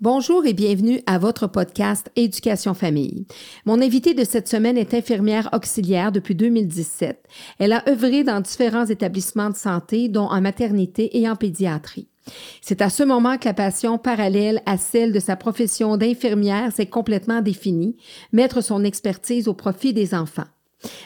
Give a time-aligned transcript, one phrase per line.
[0.00, 3.26] Bonjour et bienvenue à votre podcast Éducation Famille.
[3.64, 7.26] Mon invitée de cette semaine est infirmière auxiliaire depuis 2017.
[7.58, 12.06] Elle a œuvré dans différents établissements de santé, dont en maternité et en pédiatrie.
[12.60, 16.86] C'est à ce moment que la passion parallèle à celle de sa profession d'infirmière s'est
[16.86, 17.96] complètement définie,
[18.32, 20.46] mettre son expertise au profit des enfants.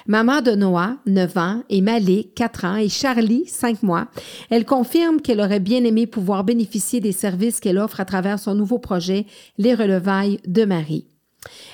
[0.07, 4.09] Maman de Noah, 9 ans, et Malik, 4 ans, et Charlie, 5 mois,
[4.51, 8.55] elle confirme qu'elle aurait bien aimé pouvoir bénéficier des services qu'elle offre à travers son
[8.55, 9.27] nouveau projet,
[9.59, 11.12] Les Relevailles de Marie.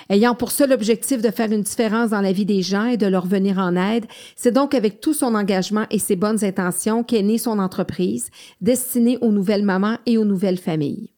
[0.08, 3.06] Ayant pour seul objectif de faire une différence dans la vie des gens et de
[3.06, 7.22] leur venir en aide, c'est donc avec tout son engagement et ses bonnes intentions qu'est
[7.22, 11.10] née son entreprise, destinée aux nouvelles mamans et aux nouvelles familles.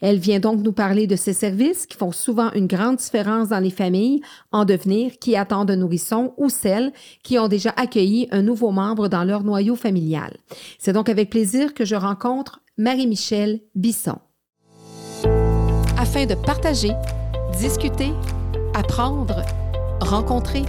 [0.00, 3.58] Elle vient donc nous parler de ces services qui font souvent une grande différence dans
[3.58, 8.42] les familles en devenir qui attendent un nourrisson ou celles qui ont déjà accueilli un
[8.42, 10.36] nouveau membre dans leur noyau familial.
[10.78, 14.18] C'est donc avec plaisir que je rencontre Marie-Michel Bisson.
[15.98, 16.92] Afin de partager,
[17.58, 18.12] discuter,
[18.74, 19.42] apprendre,
[20.00, 20.62] rencontrer,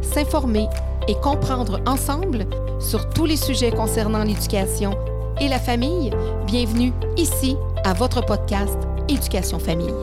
[0.00, 0.68] s'informer
[1.08, 2.46] et comprendre ensemble
[2.78, 4.92] sur tous les sujets concernant l'éducation
[5.40, 6.12] et la famille,
[6.46, 9.94] bienvenue ici à votre podcast Éducation Famille.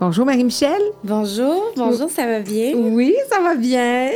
[0.00, 0.80] Bonjour Marie-Michel.
[1.04, 2.74] Bonjour, bonjour, ça va bien?
[2.74, 4.10] Oui, ça va bien.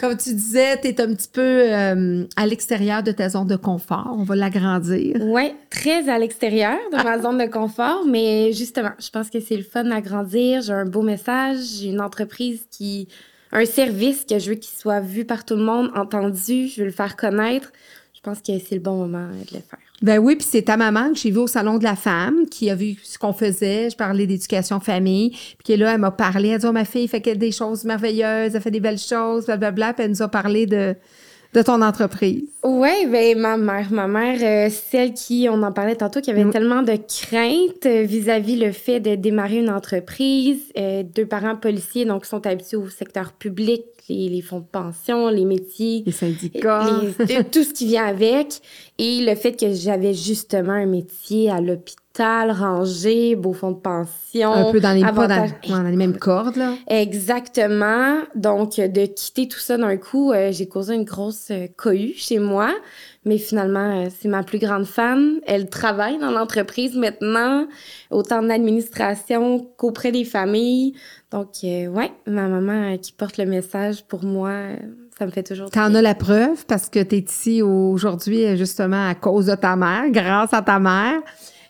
[0.00, 3.56] Comme tu disais, tu es un petit peu euh, à l'extérieur de ta zone de
[3.56, 4.14] confort.
[4.18, 5.16] On va l'agrandir.
[5.20, 9.56] Oui, très à l'extérieur de ma zone de confort, mais justement, je pense que c'est
[9.56, 10.62] le fun d'agrandir.
[10.62, 13.08] J'ai un beau message, j'ai une entreprise qui
[13.54, 16.86] un service que je veux qu'il soit vu par tout le monde, entendu, je veux
[16.86, 17.72] le faire connaître.
[18.12, 19.83] Je pense que c'est le bon moment de le faire.
[20.04, 22.68] Ben oui, puis c'est ta maman que j'ai vue au salon de la femme qui
[22.68, 23.88] a vu ce qu'on faisait.
[23.88, 26.72] Je parlais d'éducation famille, puis qui est là, elle m'a parlé, elle a dit oh,
[26.72, 30.20] ma fille fait des choses merveilleuses, elle fait des belles choses, blablabla, puis elle nous
[30.20, 30.94] a parlé de
[31.54, 32.48] de ton entreprise?
[32.64, 36.44] Oui, ben ma mère, ma mère, euh, celle qui, on en parlait tantôt, qui avait
[36.44, 36.50] mm.
[36.50, 40.60] tellement de craintes euh, vis-à-vis le fait de démarrer une entreprise.
[40.76, 45.44] Euh, deux parents policiers, donc, sont habitués au secteur public, les, fonds de pension, les
[45.44, 46.02] métiers.
[46.06, 47.00] Les syndicats.
[47.52, 48.60] tout ce qui vient avec.
[48.98, 52.04] Et le fait que j'avais justement un métier à l'hôpital
[52.50, 54.52] rangé, beau fonds de pension.
[54.52, 56.74] Un peu dans les, pas dans, les mêmes cordes, là.
[56.88, 58.18] Exactement.
[58.34, 62.38] Donc, de quitter tout ça d'un coup, euh, j'ai causé une grosse euh, cohue chez
[62.38, 62.72] moi.
[63.24, 65.40] Mais finalement, euh, c'est ma plus grande fan.
[65.46, 67.66] Elle travaille dans l'entreprise maintenant,
[68.10, 70.94] autant en administration qu'auprès des familles.
[71.30, 74.52] Donc, ouais, ma maman qui porte le message pour moi,
[75.18, 75.70] ça me fait toujours.
[75.70, 79.76] T'en as la preuve parce que tu es ici aujourd'hui justement à cause de ta
[79.76, 81.20] mère, grâce à ta mère.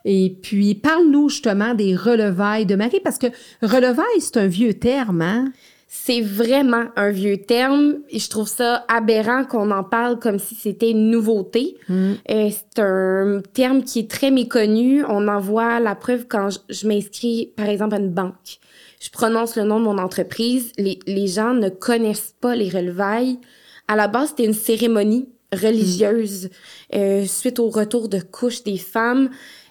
[0.05, 3.29] Et puis, parle-nous justement des relevailles de Marie, parce que
[3.63, 5.53] relevailles, c'est un vieux terme, hein?
[5.87, 10.55] C'est vraiment un vieux terme et je trouve ça aberrant qu'on en parle comme si
[10.55, 11.77] c'était une nouveauté.
[11.89, 12.13] Mm.
[12.31, 15.05] Euh, c'est un terme qui est très méconnu.
[15.09, 18.59] On en voit la preuve quand je, m'inscris, par exemple, à une banque.
[19.01, 20.73] Je prononce le nom de mon entreprise.
[20.79, 23.39] Les, les gens ne connaissent pas les relevailles.
[23.87, 26.51] À la base, c'était une cérémonie religieuse
[26.95, 29.31] euh, suite au retour de couche des femmes.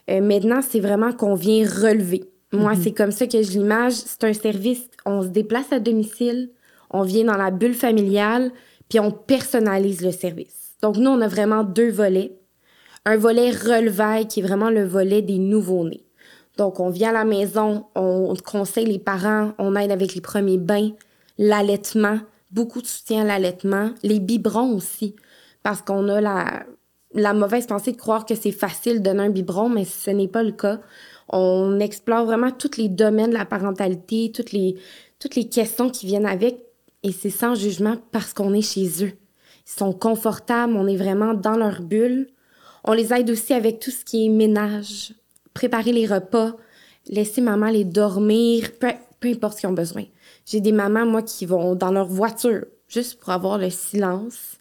[0.09, 2.23] Euh, maintenant, c'est vraiment qu'on vient relever.
[2.53, 2.81] Moi, mhm.
[2.83, 3.93] c'est comme ça que je l'image.
[3.93, 6.51] C'est un service, on se déplace à domicile,
[6.91, 8.51] on vient dans la bulle familiale,
[8.87, 10.75] puis on personnalise le service.
[10.81, 12.37] Donc, nous, on a vraiment deux volets.
[13.05, 16.05] Un volet relevaille, qui est vraiment le volet des nouveaux-nés.
[16.57, 20.59] Donc, on vient à la maison, on conseille les parents, on aide avec les premiers
[20.59, 20.91] bains,
[21.39, 22.19] l'allaitement,
[22.51, 25.15] beaucoup de soutien à l'allaitement, les biberons aussi,
[25.63, 26.65] parce qu'on a la,
[27.13, 30.27] la mauvaise pensée de croire que c'est facile de donner un biberon, mais ce n'est
[30.27, 30.79] pas le cas.
[31.29, 34.75] On explore vraiment tous les domaines de la parentalité, toutes les,
[35.19, 36.59] toutes les questions qui viennent avec,
[37.03, 39.11] et c'est sans jugement parce qu'on est chez eux.
[39.65, 42.27] Ils sont confortables, on est vraiment dans leur bulle.
[42.83, 45.13] On les aide aussi avec tout ce qui est ménage,
[45.53, 46.55] préparer les repas,
[47.07, 50.03] laisser maman les dormir, peu, peu importe ce qu'ils ont besoin.
[50.45, 54.57] J'ai des mamans, moi, qui vont dans leur voiture juste pour avoir le silence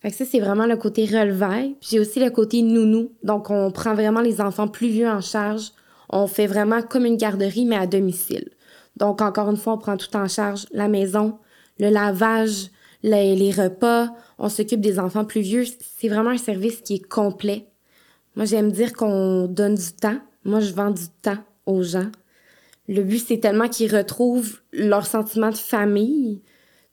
[0.00, 1.76] fait que ça, c'est vraiment le côté relevaille.
[1.82, 3.12] J'ai aussi le côté nounou.
[3.22, 5.72] Donc, on prend vraiment les enfants plus vieux en charge.
[6.08, 8.48] On fait vraiment comme une garderie, mais à domicile.
[8.96, 10.66] Donc, encore une fois, on prend tout en charge.
[10.72, 11.38] La maison,
[11.78, 12.70] le lavage,
[13.02, 14.08] les, repas.
[14.38, 15.64] On s'occupe des enfants plus vieux.
[15.98, 17.66] C'est vraiment un service qui est complet.
[18.36, 20.18] Moi, j'aime dire qu'on donne du temps.
[20.44, 22.10] Moi, je vends du temps aux gens.
[22.88, 26.40] Le but, c'est tellement qu'ils retrouvent leur sentiment de famille,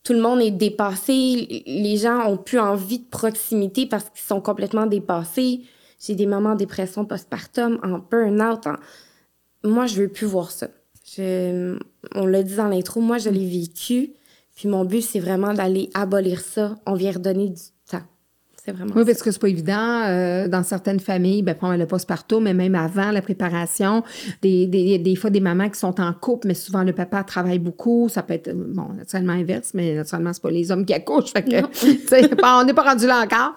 [0.08, 1.64] tout le monde est dépassé.
[1.68, 5.64] Les gens ont plus envie de proximité parce qu'ils sont complètement dépassés.
[6.00, 8.70] J'ai des moments en dépression postpartum, en burn-out.
[9.66, 10.70] Moi, je veux plus voir ça.
[11.18, 14.14] On l'a dit dans l'intro, moi, je l'ai vécu.
[14.56, 16.78] Puis mon but, c'est vraiment d'aller abolir ça.
[16.86, 17.62] On vient redonner du
[18.74, 20.04] vraiment Oui, parce que c'est pas évident.
[20.06, 24.04] Euh, dans certaines familles, ben, prendre le poste partout, mais même avant la préparation,
[24.42, 27.60] des, des, des, fois, des mamans qui sont en couple, mais souvent le papa travaille
[27.60, 28.10] beaucoup.
[28.10, 31.32] Ça peut être, bon, naturellement inverse, mais naturellement, c'est pas les hommes qui accouchent.
[31.32, 31.58] Fait que,
[32.62, 33.56] on n'est pas rendu là encore.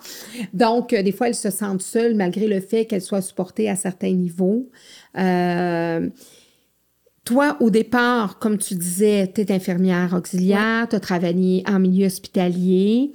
[0.53, 3.77] Donc, euh, des fois, elles se sentent seules malgré le fait qu'elles soient supportées à
[3.77, 4.71] certains niveaux.
[5.19, 6.09] Euh,
[7.25, 12.07] toi, au départ, comme tu disais, tu es infirmière auxiliaire, tu as travaillé en milieu
[12.07, 13.13] hospitalier.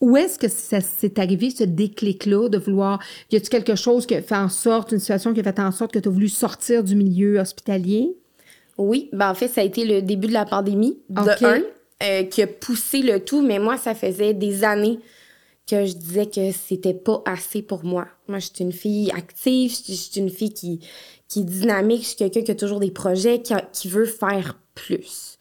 [0.00, 3.02] Où est-ce que ça s'est arrivé, ce déclic-là, de vouloir.
[3.32, 5.72] Y a-t-il quelque chose qui a fait en sorte, une situation qui a fait en
[5.72, 8.16] sorte que tu as voulu sortir du milieu hospitalier?
[8.76, 11.62] Oui, ben en fait, ça a été le début de la pandémie, de un,
[12.04, 15.00] euh, qui a poussé le tout, mais moi, ça faisait des années
[15.68, 18.06] que je disais que c'était pas assez pour moi.
[18.28, 20.80] Moi, je suis une fille active, je suis une fille qui,
[21.26, 24.58] qui est dynamique, je suis quelqu'un qui a toujours des projets, qui, qui veut faire
[24.76, 25.38] plus.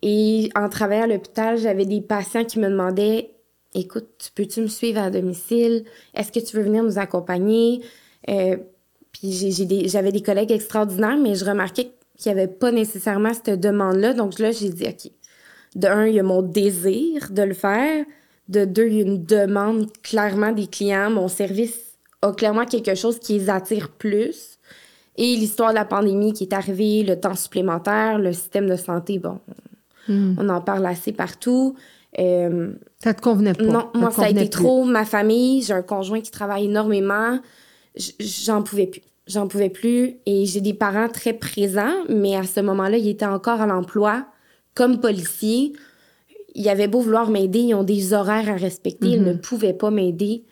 [0.00, 3.30] Et en travaillant à l'hôpital, j'avais des patients qui me demandaient
[3.74, 5.84] écoute, peux-tu me suivre à domicile?
[6.14, 7.82] Est-ce que tu veux venir nous accompagner?
[8.28, 8.56] Euh,
[9.12, 14.14] puis j'avais des, collègues extraordinaires, mais je remarquais qu'il n'y avait pas nécessairement cette demande-là.
[14.14, 15.10] Donc là, j'ai dit, OK,
[15.76, 18.04] de un, il y a mon désir de le faire.
[18.48, 21.10] De deux, il y a une demande clairement des clients.
[21.10, 24.58] Mon service a clairement quelque chose qui les attire plus.
[25.16, 29.18] Et l'histoire de la pandémie qui est arrivée, le temps supplémentaire, le système de santé,
[29.18, 29.38] bon,
[30.08, 30.36] hmm.
[30.38, 31.76] on en parle assez partout.
[32.18, 32.72] Euh,
[33.02, 33.64] ça te convenait pas?
[33.64, 34.84] Non, moi, ça a été trop.
[34.84, 37.38] Ma famille, j'ai un conjoint qui travaille énormément.
[38.18, 39.02] J'en pouvais plus.
[39.26, 40.16] J'en pouvais plus.
[40.26, 44.26] Et j'ai des parents très présents, mais à ce moment-là, ils étaient encore à l'emploi
[44.74, 45.72] comme policiers.
[46.54, 49.40] Ils avaient beau vouloir m'aider, ils ont des horaires à respecter, ils ne mhm.
[49.40, 50.44] pouvaient pas m'aider.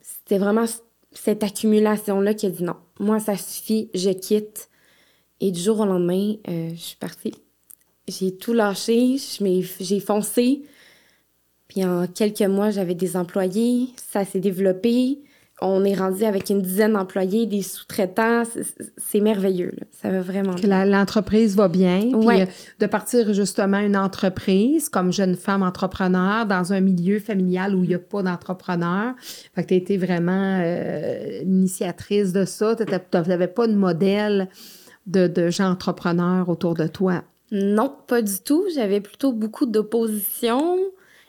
[0.00, 0.66] C'était vraiment
[1.12, 2.76] cette accumulation-là qui a dit non.
[3.00, 4.68] Moi, ça suffit, je quitte.
[5.40, 7.34] Et du jour au lendemain, euh, je suis partie.
[8.06, 9.16] J'ai tout lâché,
[9.80, 10.62] j'ai foncé.
[11.76, 15.18] Puis en quelques mois, j'avais des employés, ça s'est développé.
[15.60, 18.44] On est rendu avec une dizaine d'employés, des sous-traitants.
[18.96, 19.74] C'est merveilleux.
[19.92, 20.86] Ça va vraiment bien.
[20.86, 22.00] L'entreprise va bien.
[22.00, 22.46] Puis euh,
[22.80, 27.88] de partir justement une entreprise comme jeune femme entrepreneur dans un milieu familial où il
[27.88, 29.14] n'y a pas d'entrepreneur.
[29.54, 32.74] Fait que tu as été vraiment euh, initiatrice de ça.
[32.74, 32.84] Tu
[33.28, 34.48] n'avais pas de modèle
[35.06, 37.22] de, de gens entrepreneurs autour de toi.
[37.52, 38.64] Non, pas du tout.
[38.74, 40.78] J'avais plutôt beaucoup d'opposition.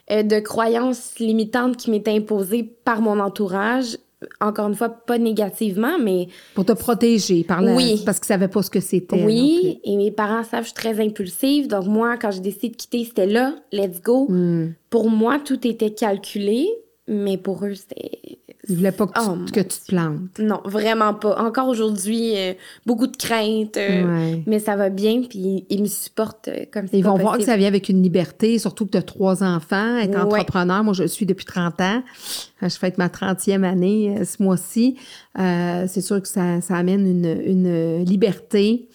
[0.10, 3.98] Euh, de croyances limitantes qui m'étaient imposées par mon entourage.
[4.40, 6.30] Encore une fois, pas négativement, mais...
[6.56, 7.76] Pour te protéger par la...
[7.76, 8.02] Oui.
[8.06, 9.22] Parce qu'ils savaient pas ce que c'était.
[9.24, 11.68] Oui, et mes parents savent que je suis très impulsive.
[11.68, 14.28] Donc moi, quand j'ai décidé de quitter, c'était là, let's go.
[14.30, 14.74] Hmm.
[14.90, 16.68] Pour moi, tout était calculé,
[17.08, 20.40] mais pour eux, c'était ils voulaient pas que tu, oh, que tu te plantes.
[20.40, 21.38] Non, vraiment pas.
[21.40, 22.54] Encore aujourd'hui, euh,
[22.86, 26.98] beaucoup de craintes, euh, mais ça va bien, puis ils me supportent euh, comme ça.
[26.98, 29.98] Ils vont voir que ça vient avec une liberté, surtout que tu as trois enfants,
[29.98, 30.84] être entrepreneur.
[30.84, 32.04] Moi, je le suis depuis 30 ans.
[32.62, 34.98] Je fête ma 30e année ce mois-ci.
[35.36, 38.90] c'est sûr que ça, ça amène une, une liberté.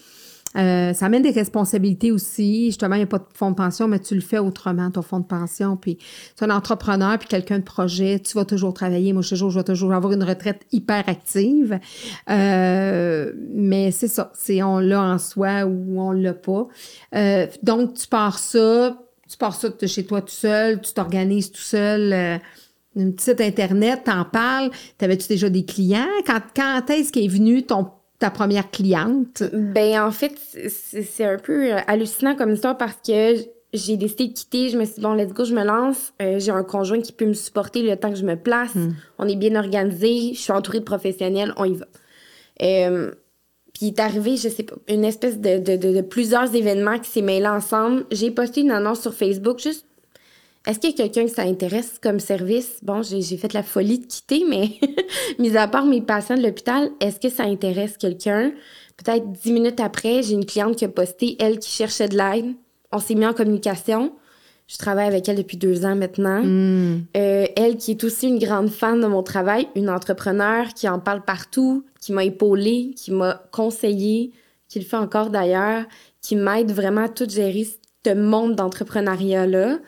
[0.57, 2.67] Euh, ça amène des responsabilités aussi.
[2.67, 5.03] Justement, il n'y a pas de fonds de pension, mais tu le fais autrement, ton
[5.03, 5.77] fonds de pension.
[5.77, 9.13] Puis tu es un entrepreneur, puis quelqu'un de projet, tu vas toujours travailler.
[9.13, 11.79] Moi, je, toujours, je vais toujours avoir une retraite hyper active.
[12.31, 16.67] Euh, mais c'est ça, c'est on l'a en soi ou on l'a pas.
[17.15, 21.51] Euh, donc, tu pars ça, tu pars ça de chez toi tout seul, tu t'organises
[21.51, 22.13] tout seul.
[22.13, 22.39] Euh,
[22.95, 24.71] une petite Internet, t'en parles.
[24.99, 26.07] T'avais-tu déjà des clients?
[26.27, 27.89] Quand, quand est-ce qu'est venu ton
[28.23, 29.43] ta première cliente?
[29.53, 30.35] Ben en fait,
[30.69, 33.35] c'est un peu euh, hallucinant comme histoire parce que
[33.73, 34.69] j'ai décidé de quitter.
[34.69, 36.13] Je me suis dit, bon, let's go, je me lance.
[36.23, 38.77] Euh, j'ai un conjoint qui peut me supporter le temps que je me place.
[38.77, 38.93] Hmm.
[39.19, 40.35] On est bien organisé.
[40.35, 41.53] Je suis entourée de professionnels.
[41.57, 41.87] On y va.
[42.63, 43.11] Euh,
[43.75, 47.01] puis il est arrivé, je sais pas, une espèce de, de, de, de plusieurs événements
[47.01, 48.05] qui s'est mêlés ensemble.
[48.13, 49.87] J'ai posté une annonce sur Facebook juste
[50.67, 52.79] est-ce qu'il y a quelqu'un que ça intéresse comme service?
[52.83, 54.79] Bon, j'ai fait la folie de quitter, mais
[55.39, 58.53] mis à part mes patients de l'hôpital, est-ce que ça intéresse quelqu'un?
[58.97, 62.55] Peut-être dix minutes après, j'ai une cliente qui a posté, elle qui cherchait de l'aide.
[62.93, 64.13] On s'est mis en communication.
[64.69, 66.43] Je travaille avec elle depuis deux ans maintenant.
[66.45, 67.03] Hmm.
[67.17, 71.01] Euh, elle qui est aussi une grande fan de mon travail, une entrepreneur qui en
[71.01, 74.33] parle partout, qui m'a épaulée, qui m'a conseillé,
[74.69, 75.85] qui le fait encore d'ailleurs,
[76.21, 77.67] qui m'aide vraiment à tout gérer
[78.07, 79.79] ce monde d'entrepreneuriat-là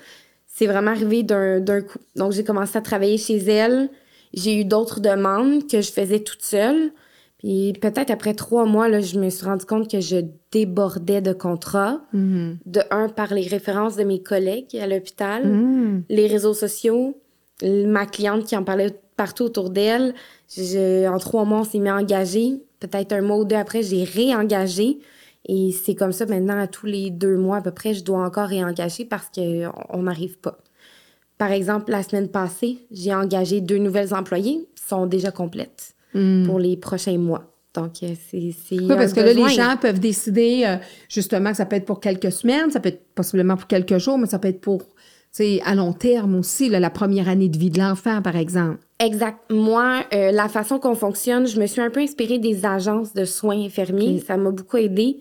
[0.57, 1.99] c'est vraiment arrivé d'un coup.
[2.15, 3.91] Donc, j'ai commencé à travailler chez elle.
[4.33, 6.93] J'ai eu d'autres demandes que je faisais toute seule.
[7.39, 10.19] Puis peut-être après trois mois, là, je me suis rendu compte que je
[10.53, 12.01] débordais de contrats.
[12.15, 12.57] Mm-hmm.
[12.67, 16.05] De un, par les références de mes collègues à l'hôpital, mm.
[16.09, 17.21] les réseaux sociaux,
[17.63, 20.15] ma cliente qui en parlait partout autour d'elle.
[20.57, 22.63] En trois mois, on s'est mis à engager.
[22.79, 25.01] Peut-être un mois ou deux après, j'ai réengagé.
[25.47, 28.25] Et c'est comme ça maintenant, à tous les deux mois à peu près, je dois
[28.25, 30.59] encore réengager parce qu'on n'arrive pas.
[31.37, 36.47] Par exemple, la semaine passée, j'ai engagé deux nouvelles employées qui sont déjà complètes Hmm.
[36.47, 37.51] pour les prochains mois.
[37.75, 38.55] Donc, euh, c'est.
[38.79, 40.77] Oui, parce que là, les gens peuvent décider euh,
[41.09, 44.17] justement que ça peut être pour quelques semaines, ça peut être possiblement pour quelques jours,
[44.17, 44.87] mais ça peut être pour, tu
[45.33, 48.79] sais, à long terme aussi, là, la première année de vie de l'enfant, par exemple.
[49.01, 49.39] Exact.
[49.51, 53.25] Moi, euh, la façon qu'on fonctionne, je me suis un peu inspirée des agences de
[53.25, 54.23] soins infirmiers.
[54.25, 55.19] Ça m'a beaucoup aidé.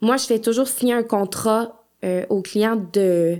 [0.00, 3.38] Moi, je fais toujours signer un contrat euh, aux clients de,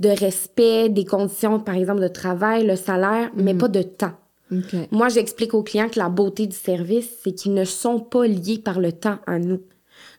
[0.00, 4.12] de respect des conditions, par exemple, de travail, le salaire, mais pas de temps.
[4.52, 4.74] OK.
[4.90, 8.58] Moi, j'explique aux clients que la beauté du service, c'est qu'ils ne sont pas liés
[8.58, 9.60] par le temps à nous.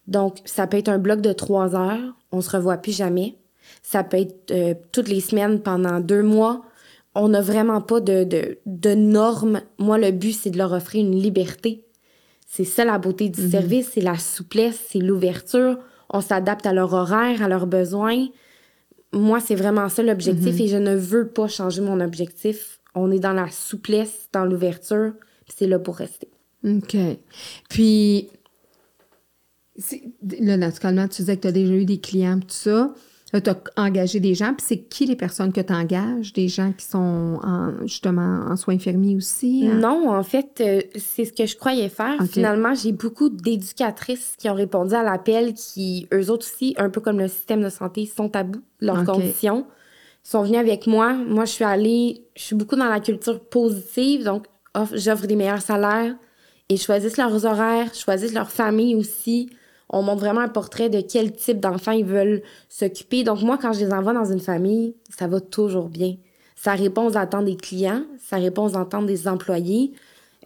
[0.08, 3.36] Donc, ça peut être un bloc de trois heures, on se revoit plus jamais.
[3.82, 6.64] Ça peut être euh, toutes les semaines pendant deux mois.
[7.16, 9.62] On n'a vraiment pas de, de, de normes.
[9.78, 11.83] Moi, le but, c'est de leur offrir une liberté.
[12.56, 15.80] C'est ça la beauté du service, c'est la souplesse, c'est l'ouverture.
[16.12, 18.28] On s'adapte à leur horaire, à leurs besoins.
[19.12, 22.80] Moi, c'est vraiment ça l'objectif et je ne veux pas changer mon objectif.
[22.94, 25.14] On est dans la souplesse, dans l'ouverture,
[25.48, 26.30] c'est là pour rester.
[26.64, 26.96] OK.
[27.72, 28.30] Puis,
[30.40, 32.94] là, naturellement, tu disais que tu as déjà eu des clients, tout ça.
[33.42, 34.54] Tu as engagé des gens.
[34.54, 36.34] Puis, c'est qui les personnes que tu engages?
[36.34, 39.68] Des gens qui sont en- justement en soins infirmiers aussi?
[39.68, 39.75] hein?
[39.80, 42.20] Non, en fait, euh, c'est ce que je croyais faire.
[42.28, 47.02] Finalement, j'ai beaucoup d'éducatrices qui ont répondu à l'appel, qui, eux autres aussi, un peu
[47.02, 49.66] comme le système de santé, sont à bout de leurs conditions.
[50.25, 51.13] Ils sont venus avec moi.
[51.13, 55.36] Moi, je suis allée, je suis beaucoup dans la culture positive, donc off- j'offre des
[55.36, 56.16] meilleurs salaires.
[56.70, 59.50] Ils choisissent leurs horaires, choisissent leur famille aussi.
[59.90, 63.24] On montre vraiment un portrait de quel type d'enfants ils veulent s'occuper.
[63.24, 66.16] Donc moi, quand je les envoie dans une famille, ça va toujours bien.
[66.56, 69.92] Ça répond aux attentes des clients, ça répond aux attentes des employés.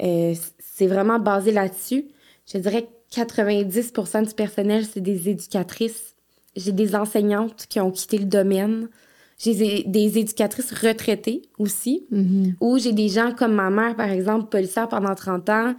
[0.01, 2.05] Euh, c'est vraiment basé là-dessus.
[2.51, 6.15] Je dirais que 90% du personnel, c'est des éducatrices.
[6.55, 8.89] J'ai des enseignantes qui ont quitté le domaine.
[9.37, 12.07] J'ai des- éducatrices retraitées aussi.
[12.09, 12.55] Mhm.
[12.59, 15.75] Ou j'ai des gens comme ma mère, par exemple, policière pendant 30 ans,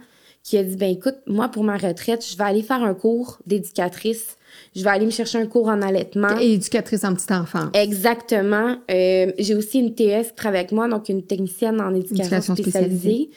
[0.49, 3.37] qui a dit, ben écoute, moi, pour ma retraite, je vais aller faire un cours
[3.45, 4.35] d'éducatrice.
[4.75, 6.37] Je vais aller me chercher un cours en allaitement.
[6.39, 7.69] Et éducatrice en petite enfance.
[7.73, 8.77] Exactement.
[8.89, 12.55] Euh, j'ai aussi une TES qui travaille avec moi, donc une technicienne en éducation, Éducation
[12.55, 13.29] spécialisée.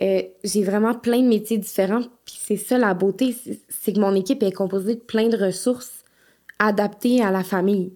[0.00, 2.02] Euh, j'ai vraiment plein de métiers différents.
[2.26, 5.36] Puis c'est ça la beauté, c'est- c'est que mon équipe est composée de plein de
[5.36, 6.04] ressources
[6.58, 7.92] adaptées à la famille.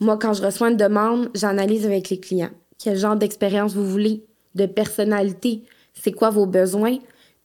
[0.00, 2.50] Moi, quand je reçois une demande, j'analyse avec les clients.
[2.82, 5.62] Quel genre d'expérience vous voulez, de personnalité,
[5.94, 6.96] c'est quoi vos besoins?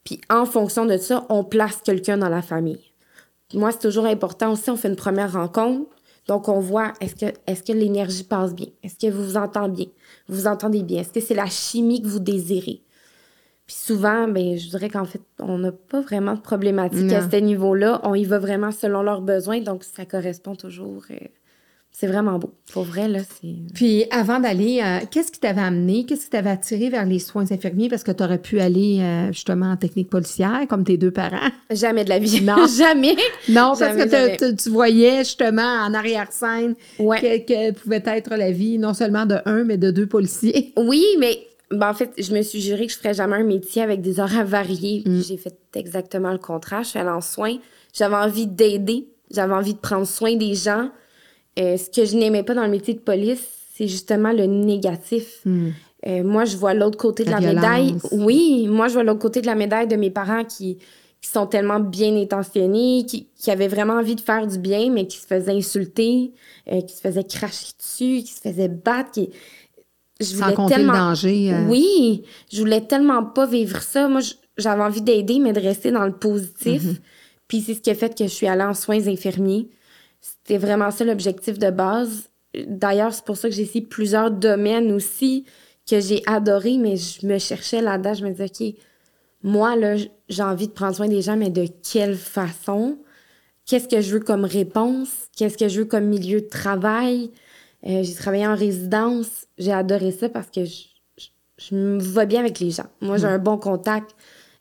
[0.04, 2.92] Puis en fonction de ça, on place quelqu'un dans la famille.
[3.54, 5.90] Moi, c'est toujours important aussi, on fait une première rencontre.
[6.28, 8.68] Donc, on voit, est-ce que, est-ce que l'énergie passe bien?
[8.84, 9.94] Est-ce que vous vous entendez bien?
[10.28, 11.02] Vous vous entendez bien?
[11.02, 12.82] Est-ce que c'est la chimie que vous désirez?
[13.68, 17.36] Puis souvent, ben, je dirais qu'en fait, on n'a pas vraiment de problématique à ce
[17.38, 18.02] niveau-là.
[18.04, 21.04] On y va vraiment selon leurs besoins, donc ça correspond toujours.
[21.12, 21.16] euh,
[21.92, 22.52] c'est vraiment beau.
[22.72, 23.54] Pour vrai, là, c'est...
[23.76, 27.46] Puis avant d'aller, euh, qu'est-ce qui t'avait amené, qu'est-ce qui t'avait attiré vers les soins
[27.52, 27.90] infirmiers?
[27.90, 31.38] Parce que tu aurais pu aller euh, justement en technique policière, comme tes deux parents.
[31.70, 32.42] Jamais de la vie.
[32.42, 32.66] Non.
[32.78, 33.16] Jamais.
[33.50, 37.20] Non, parce que tu voyais justement en arrière-scène Ouais.
[37.20, 40.74] que, que pouvait être la vie non seulement de un, mais de deux policiers.
[40.78, 41.38] Oui, mais
[41.72, 44.20] ben, en fait, je me suis juré que je ferais jamais un métier avec des
[44.20, 45.02] horaires variés.
[45.06, 46.84] Puis J'ai fait exactement le contraire.
[46.84, 47.58] Je suis allée en soins.
[47.94, 49.08] J'avais envie d'aider.
[49.30, 50.90] J'avais envie de prendre soin des gens.
[51.60, 55.44] Euh, ce que je n'aimais pas dans le métier de police, c'est justement le négatif.
[56.08, 57.96] Euh, moi, je vois l'autre côté de La médaille.
[58.12, 60.78] Oui, moi, je vois l'autre côté de la médaille de mes parents qui,
[61.22, 65.06] qui sont tellement bien intentionnés, qui, qui avaient vraiment envie de faire du bien, mais
[65.08, 66.32] qui se faisaient insulter,
[66.72, 69.12] euh, qui se faisaient cracher dessus, qui se faisaient battre.
[69.12, 69.30] Qui...
[70.20, 70.94] Je Sans voulais compter tellement...
[70.94, 71.54] le danger.
[71.54, 71.68] euh.
[71.68, 74.08] Oui, je voulais tellement pas vivre ça.
[74.08, 74.22] Moi,
[74.58, 76.84] j'avais envie d'aider, mais de rester dans le positif.
[76.84, 76.98] Mhm.
[77.48, 79.70] Puis c'est ce qui a fait que je suis allée en soins infirmiers.
[80.22, 82.30] C'était vraiment ça l'objectif de base.
[82.68, 85.46] D'ailleurs, c'est pour ça que j'ai essayé plusieurs domaines aussi
[85.90, 88.14] que j'ai adoré, mais je me cherchais là-dedans.
[88.14, 88.76] Je me disais, OK,
[89.44, 89.96] moi, là,
[90.30, 93.00] j'ai envie de prendre soin des gens, mais de quelle façon?
[93.66, 95.10] Qu'est-ce que je veux comme réponse?
[95.36, 97.32] Qu'est-ce que je veux comme milieu de travail?
[97.88, 99.48] Euh, j'ai travaillé en résidence.
[99.58, 100.84] J'ai adoré ça parce que je,
[101.18, 102.88] je, je me vois bien avec les gens.
[103.02, 104.16] Moi, j'ai un bon contact.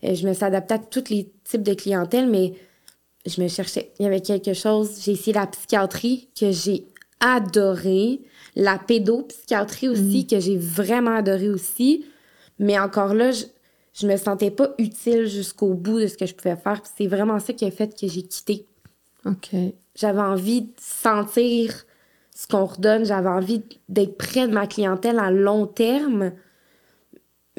[0.04, 2.54] Euh, je me suis adaptée à tous les types de clientèle, mais
[3.26, 3.92] je me cherchais.
[3.98, 5.00] Il y avait quelque chose.
[5.04, 6.86] J'ai essayé la psychiatrie que j'ai
[7.20, 8.20] adoré.
[8.56, 12.04] La pédopsychiatrie aussi que j'ai vraiment adoré aussi.
[12.58, 13.44] Mais encore là, je,
[13.92, 16.82] je me sentais pas utile jusqu'au bout de ce que je pouvais faire.
[16.96, 18.66] C'est vraiment ça qui a fait que j'ai quitté.
[19.24, 19.50] OK.
[19.94, 21.84] J'avais envie de sentir
[22.34, 23.04] ce qu'on redonne.
[23.04, 26.32] J'avais envie d'être près de ma clientèle à long terme,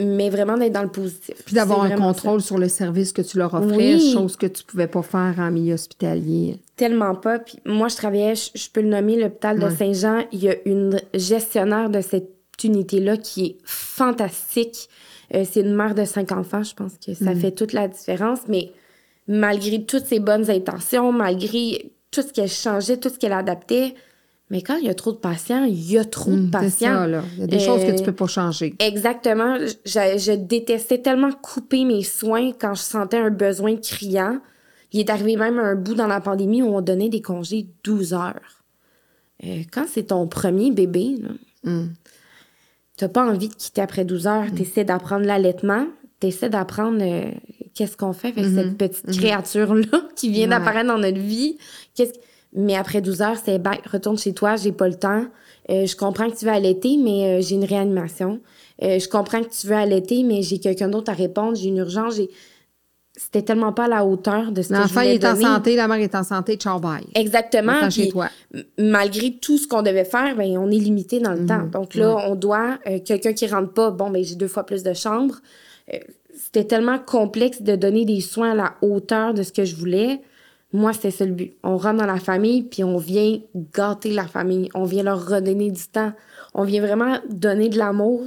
[0.06, 1.36] mais vraiment d'être dans le positif.
[1.46, 4.12] Puis d'avoir un contrôle sur le service que tu leur offrais, Oui.
[4.14, 6.60] chose que tu pouvais pas faire en milieu hospitalier.
[6.76, 7.40] Tellement pas.
[7.40, 9.76] Puis moi, je travaillais, je, je peux le nommer, l'hôpital de Ouais.
[9.76, 10.24] Saint-Jean.
[10.32, 12.30] Il y a une gestionnaire de cette
[12.64, 14.90] unité-là qui est fantastique.
[15.34, 17.40] Euh, c'est une mère de cinq enfants, je pense que ça Mm.
[17.40, 18.72] fait toute la différence, mais
[19.28, 23.94] malgré toutes ses bonnes intentions, malgré tout ce qu'elle changeait, tout ce qu'elle adaptait,
[24.52, 26.94] mais quand il y a trop de patients, il y a trop de c'est patients.
[27.00, 27.24] ça, là.
[27.36, 28.76] Il y a des choses que tu Euh, peux pas changer.
[28.80, 29.58] Exactement.
[29.86, 34.40] Je, je détestais tellement couper mes soins quand je sentais un besoin criant.
[34.92, 38.14] Il est arrivé même un bout dans la pandémie où on donnait des congés 12
[38.14, 38.64] heures.
[39.44, 41.30] Euh, quand c'est ton premier bébé, là,
[41.66, 41.94] Hum.
[42.98, 44.52] t'as pas envie de quitter après 12 heures.
[44.56, 45.88] T'essaies d'apprendre l'allaitement.
[46.20, 47.32] T'essaies d'apprendre euh,
[47.74, 50.50] qu'est-ce qu'on fait avec cette petite créature-là qui vient Ouais.
[50.50, 51.58] d'apparaître dans notre vie?
[51.96, 52.14] Qu'est-ce...
[52.54, 55.26] Mais après 12 heures, c'est ben, retourne chez toi, j'ai pas le temps.
[55.70, 58.42] Euh, je comprends que tu veux allaiter, mais euh, j'ai une réanimation.
[58.84, 61.78] Euh, je comprends que tu veux allaiter, mais j'ai quelqu'un d'autre à répondre, j'ai une
[61.78, 62.16] urgence.
[62.16, 62.30] J'ai...
[63.16, 65.36] C'était tellement pas à la hauteur de ce que je L'enfant il voulais est en
[65.36, 67.04] santé, la mère est en santé, ciao bye.
[67.14, 67.90] Exactement.
[67.90, 68.30] Chez toi.
[68.80, 71.68] malgré tout ce qu'on devait faire, ben, on est limité dans le temps.
[71.72, 74.82] Donc là, on doit, euh, quelqu'un qui rentre pas, bon, ben, j'ai deux fois plus
[74.82, 75.36] de chambres.
[75.94, 75.98] Euh,
[76.36, 80.22] c'était tellement complexe de donner des soins à la hauteur de ce que je voulais.
[80.74, 81.54] Moi, c'était ça le but.
[81.64, 83.40] On rentre dans la famille, puis on vient
[83.74, 84.70] gâter la famille.
[84.74, 86.14] On vient leur redonner du temps.
[86.54, 88.24] On vient vraiment donner de l'amour.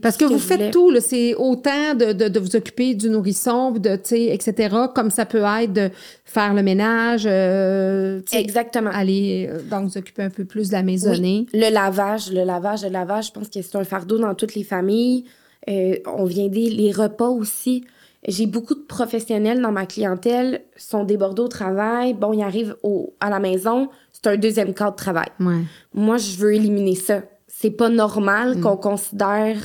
[0.00, 0.70] Parce que vous faites voulais.
[0.70, 5.42] tout, c'est autant de, de, de vous occuper du nourrisson, de, etc., comme ça peut
[5.42, 5.90] être de
[6.24, 8.90] faire le ménage, euh, Exactement.
[8.90, 11.46] aller, euh, donc, vous occuper un peu plus de la maisonnée.
[11.52, 14.64] Le lavage, le lavage, le lavage, je pense que c'est un fardeau dans toutes les
[14.64, 15.24] familles.
[15.68, 17.84] Euh, on vient des les repas aussi.
[18.28, 22.14] J'ai beaucoup de professionnels dans ma clientèle, sont débordés au travail.
[22.14, 25.26] Bon, ils arrivent au, à la maison, c'est un deuxième cas de travail.
[25.40, 25.62] Ouais.
[25.92, 27.22] Moi, je veux éliminer ça.
[27.48, 28.60] C'est pas normal Mm.
[28.60, 29.56] qu'on considère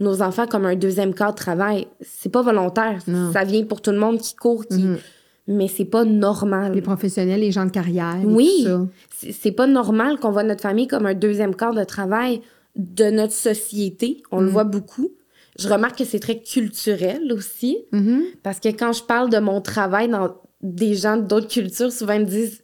[0.00, 1.86] nos enfants comme un deuxième cas de travail.
[2.00, 2.98] C'est pas volontaire.
[3.06, 3.28] Non.
[3.28, 3.32] Mm-hmm.
[3.32, 4.86] Ça vient pour tout le monde qui court, qui...
[5.46, 6.72] mais c'est pas normal.
[6.74, 8.16] Les professionnels, les gens de carrière.
[8.24, 8.66] Oui,
[9.30, 12.40] c'est pas normal qu'on voit notre famille comme un deuxième corps de travail
[12.74, 14.22] de notre société.
[14.30, 15.10] On le voit beaucoup.
[15.58, 18.22] Je remarque que c'est très culturel aussi, Mhm.
[18.42, 22.20] parce que quand je parle de mon travail dans des gens d'autres cultures, souvent ils
[22.20, 22.62] me disent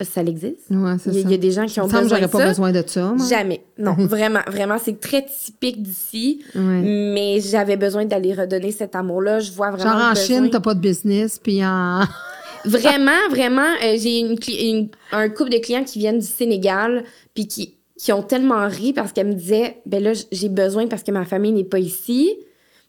[0.00, 0.68] ça existe?
[0.70, 1.10] Ouais, Il y, a- ça.
[1.12, 2.48] il y a des gens qui ont besoin j'aurais de pas ça.
[2.48, 3.24] besoin de ça, moi.
[3.28, 3.62] Jamais.
[3.78, 6.42] Non, vraiment, vraiment, c'est très typique d'ici.
[6.56, 6.60] Ouais.
[6.82, 9.38] Mais j'avais besoin d'aller redonner cet amour-là.
[9.38, 9.92] Je vois vraiment.
[9.92, 10.24] Genre en besoin.
[10.24, 12.00] Chine, t'as pas de business, puis en...
[12.64, 17.02] Vraiment, vraiment, euh, j'ai une, cli- une- un couple de clients qui viennent du Sénégal,
[17.34, 21.04] puis qui, qui ont tellement ri parce qu'elle me disait, ben là, j'ai besoin parce
[21.04, 22.36] que ma famille n'est pas ici.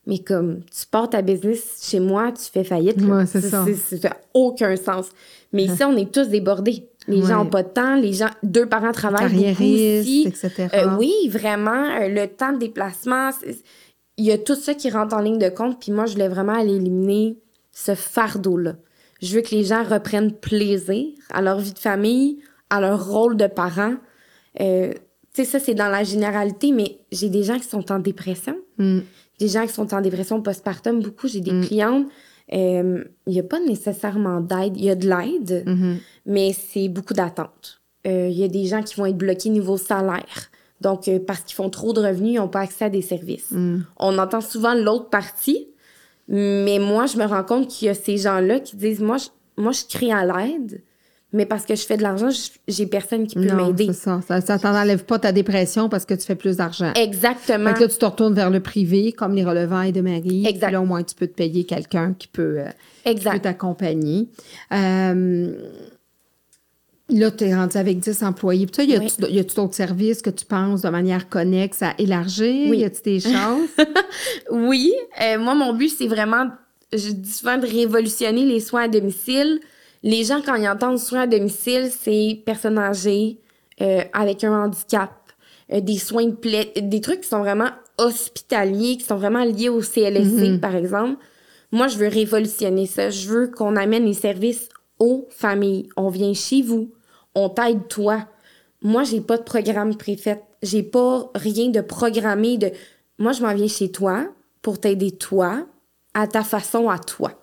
[0.08, 3.00] Mais comme, tu portes ta business chez moi, tu fais faillite.
[3.00, 3.18] là.
[3.18, 3.64] Ouais, c'est ça.
[4.00, 5.10] Ça n'a aucun sens.
[5.54, 6.90] Mais ici, on est tous débordés.
[7.08, 7.28] Les Ouais.
[7.28, 7.96] gens n'ont pas de temps.
[7.96, 10.24] Les gens, deux parents travaillent beaucoup aussi.
[10.28, 10.68] etc.
[10.74, 11.92] Euh, oui, vraiment.
[12.02, 13.30] euh, le temps de déplacement,
[14.18, 15.80] il y a tout ça qui rentre en ligne de compte.
[15.80, 17.38] Puis moi, je voulais vraiment aller éliminer
[17.72, 18.78] ce fardeau-là.
[19.22, 22.40] Je veux que les gens reprennent plaisir à leur vie de famille,
[22.72, 23.94] à leur rôle de parent.
[24.60, 24.92] Euh,
[25.34, 28.56] tu sais, ça, c'est dans la généralité, mais j'ai des gens qui sont en dépression.
[28.78, 29.00] Mm.
[29.40, 31.28] Des gens qui sont en dépression postpartum, beaucoup.
[31.28, 32.08] J'ai des clientes.
[32.54, 34.78] euh, Il n'y a pas nécessairement d'aide.
[34.78, 35.98] Il y a de l'aide, Mhm.
[36.26, 37.82] mais c'est beaucoup d'attente.
[38.06, 40.52] Euh, Il y a des gens qui vont être bloqués niveau salaire.
[40.82, 43.50] Donc, euh, parce qu'ils font trop de revenus, ils n'ont pas accès à des services.
[43.52, 43.80] Mm.
[43.98, 45.68] On entend souvent l'autre partie,
[46.28, 49.28] mais moi, je me rends compte qu'il y a ces gens-là qui disent Moi, je,
[49.62, 50.82] moi, je crie à l'aide,
[51.34, 53.88] mais parce que je fais de l'argent, je- j'ai personne qui peut m'aider.
[53.88, 54.22] c'est ça.
[54.28, 56.94] Ça, ça t'enlève pas ta dépression parce que tu fais plus d'argent.
[56.96, 57.72] Exactement.
[57.72, 60.46] Là, tu te retournes vers le privé, comme les relevailles de Marie.
[60.48, 60.68] Exact.
[60.68, 64.28] Puis là, au moins, tu peux te payer quelqu'un qui peut, euh, t'accompagner.
[64.72, 65.52] Euh,
[67.10, 68.66] là, tu es rendu avec 10 employés.
[68.66, 71.94] Puis toi, y a-tu y a-tu d'autres services que tu penses de manière connexe à
[71.98, 72.70] élargir?
[72.70, 72.80] Oui.
[72.80, 73.70] Y a-tu des choses?
[74.52, 76.48] Oui, euh, moi, mon but, c'est vraiment,
[76.92, 79.60] je dis souvent, de révolutionner les soins à domicile.
[80.04, 83.40] Les gens, quand ils entendent soins à domicile, c'est personnes âgées
[83.82, 85.12] euh, avec un handicap,
[85.72, 89.70] euh, des soins de plaie, des trucs qui sont vraiment hospitaliers, qui sont vraiment liés
[89.70, 91.24] au CLSC, par exemple.
[91.72, 93.10] Moi, je veux révolutionner ça.
[93.10, 94.68] Je veux qu'on amène les services
[95.00, 95.90] aux familles.
[95.96, 96.92] On vient chez vous,
[97.34, 98.28] on t'aide toi.
[98.82, 100.44] Moi, j'ai pas de programme préfet.
[100.62, 102.72] J'ai pas rien de programmé de.
[103.18, 104.26] Moi, je m'en viens chez toi
[104.62, 105.66] pour t'aider toi
[106.14, 107.43] à ta façon à toi.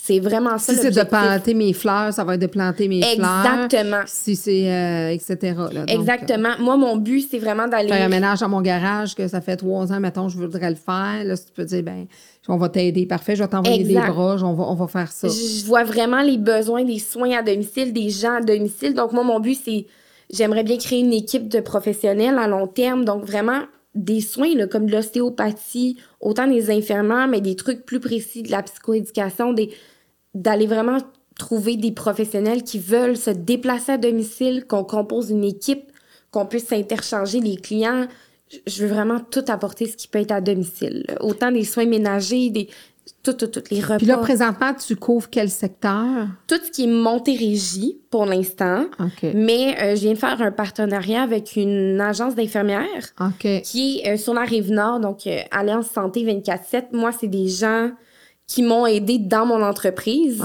[0.00, 0.72] C'est vraiment ça.
[0.72, 3.44] si c'est de planter mes fleurs, ça va être de planter mes fleurs.
[3.44, 4.02] Exactement.
[4.06, 5.36] Si c'est, euh, etc.
[5.72, 5.84] là.
[5.84, 6.50] Donc, Exactement.
[6.60, 7.88] Moi, mon but, c'est vraiment d'aller.
[7.88, 10.76] faire un ménage dans mon garage que ça fait trois ans, mettons, je voudrais le
[10.76, 11.24] faire.
[11.24, 12.06] Là, si tu peux dire, ben,
[12.48, 15.28] on va t'aider, parfait, je vais t'envoyer des broches, on va, on va faire ça.
[15.28, 18.94] Je vois vraiment les besoins des soins à domicile, des gens à domicile.
[18.94, 19.86] Donc, moi, mon but, c'est.
[20.30, 23.04] J'aimerais bien créer une équipe de professionnels à long terme.
[23.04, 23.62] Donc, vraiment,
[23.94, 28.50] des soins, là, comme de l'ostéopathie, autant des infirmières, mais des trucs plus précis, de
[28.50, 29.54] la psychoéducation,
[30.34, 30.98] d'aller vraiment
[31.38, 35.92] trouver des professionnels qui veulent se déplacer à domicile, qu'on compose une équipe,
[36.30, 38.08] qu'on puisse s'interchanger les clients,
[38.66, 41.04] je veux vraiment tout apporter ce qui peut être à domicile.
[41.20, 42.68] Autant des soins ménagers, des
[43.22, 43.98] tout, tout, tout, les repas.
[43.98, 46.26] Puis là, présentement, tu couvres quel secteur?
[46.46, 48.86] Tout ce qui est Montérégie pour l'instant.
[49.22, 53.14] Mais euh, je viens de faire un partenariat avec une agence d'infirmières
[53.62, 56.86] qui est euh, sur la rive nord, donc euh, Alliance Santé 24-7.
[56.92, 57.90] Moi, c'est des gens
[58.46, 60.42] qui m'ont aidé dans mon entreprise.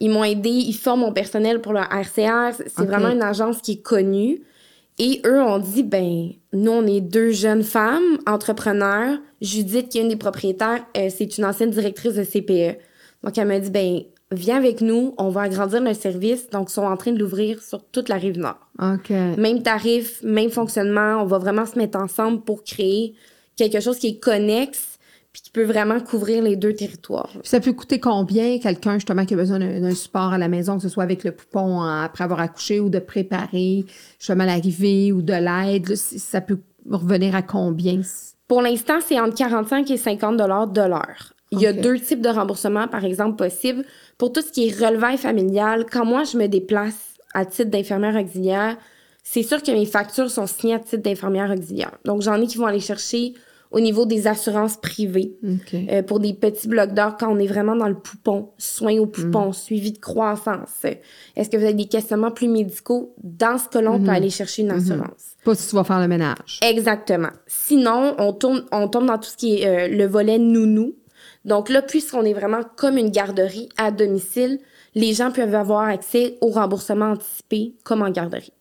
[0.00, 2.52] Ils m'ont aidé, ils forment mon personnel pour le RCR.
[2.66, 4.42] C'est vraiment une agence qui est connue.
[4.98, 9.18] Et eux ont dit, ben, nous, on est deux jeunes femmes entrepreneurs.
[9.42, 12.78] Judith, qui est une des propriétaires, euh, c'est une ancienne directrice de CPE.
[13.24, 16.48] Donc, elle m'a dit, ben, viens avec nous, on va agrandir le service.
[16.50, 18.58] Donc, ils sont en train de l'ouvrir sur toute la rive nord.
[18.80, 19.10] OK.
[19.10, 21.20] Même tarif, même fonctionnement.
[21.20, 23.14] On va vraiment se mettre ensemble pour créer
[23.56, 24.93] quelque chose qui est connexe
[25.34, 27.30] puis qui peut vraiment couvrir les deux territoires.
[27.32, 30.76] Puis ça peut coûter combien quelqu'un justement qui a besoin d'un support à la maison,
[30.76, 33.84] que ce soit avec le poupon après avoir accouché ou de préparer
[34.20, 35.96] justement l'arrivée ou de l'aide?
[35.96, 38.00] Ça peut revenir à combien?
[38.46, 41.32] Pour l'instant, c'est entre 45 et 50 dollars de l'heure.
[41.50, 43.84] Il y a deux types de remboursement, par exemple, possibles.
[44.18, 48.14] Pour tout ce qui est relevail familial, quand moi, je me déplace à titre d'infirmière
[48.14, 48.76] auxiliaire,
[49.24, 51.98] c'est sûr que mes factures sont signées à titre d'infirmière auxiliaire.
[52.04, 53.34] Donc, j'en ai qui vont aller chercher
[53.74, 55.36] au niveau des assurances privées.
[55.74, 59.06] Euh, pour des petits blocs d'heures quand on est vraiment dans le poupon, soins au
[59.06, 60.86] poupon, suivi de croissance.
[61.34, 63.14] Est-ce que vous avez des questionnements plus médicaux?
[63.22, 65.34] Dans ce cas-là, on peut aller chercher une assurance.
[65.44, 66.60] Pas si tu vas faire le ménage.
[66.62, 67.30] Exactement.
[67.46, 70.94] Sinon, on tourne, on tombe dans tout ce qui est euh, le volet nounou.
[71.44, 74.60] Donc là, puisqu'on est vraiment comme une garderie à domicile,
[74.94, 78.52] les gens peuvent avoir accès au remboursement anticipé comme en garderie.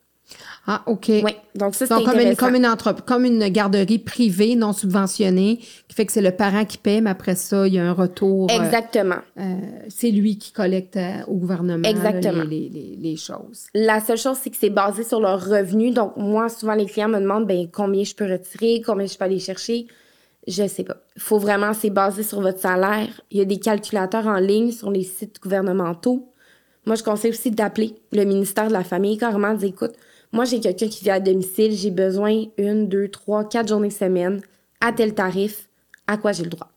[0.66, 1.08] Ah, OK.
[1.10, 2.68] Oui, donc ça, c'est comme une, comme, une
[3.06, 7.10] comme une garderie privée non subventionnée, qui fait que c'est le parent qui paie, mais
[7.10, 8.50] après ça, il y a un retour.
[8.50, 9.18] euh, Exactement.
[9.40, 9.56] euh,
[9.90, 12.44] c'est lui qui collecte euh, au gouvernement Exactement.
[12.46, 13.66] les, les- les- les choses.
[13.74, 15.92] La seule chose, c'est que c'est basé sur leur revenu.
[15.92, 19.26] Donc, moi, souvent, les clients me demandent ben, combien je peux retirer, combien je peux
[19.26, 19.88] aller chercher.
[20.48, 20.96] Je sais pas.
[21.18, 23.10] Il faut vraiment, c'est basé sur votre salaire.
[23.32, 26.30] Il y a des calculateurs en ligne sur les sites gouvernementaux.
[26.86, 29.94] Moi, je conseille aussi d'appeler le ministère de la Famille, carrément, dire écoute,
[30.34, 34.42] moi, j'ai quelqu'un qui vit à domicile, j'ai besoin une, deux, trois, quatre journées semaine,
[34.82, 35.70] à tel tarif,
[36.08, 36.70] à quoi j'ai le droit?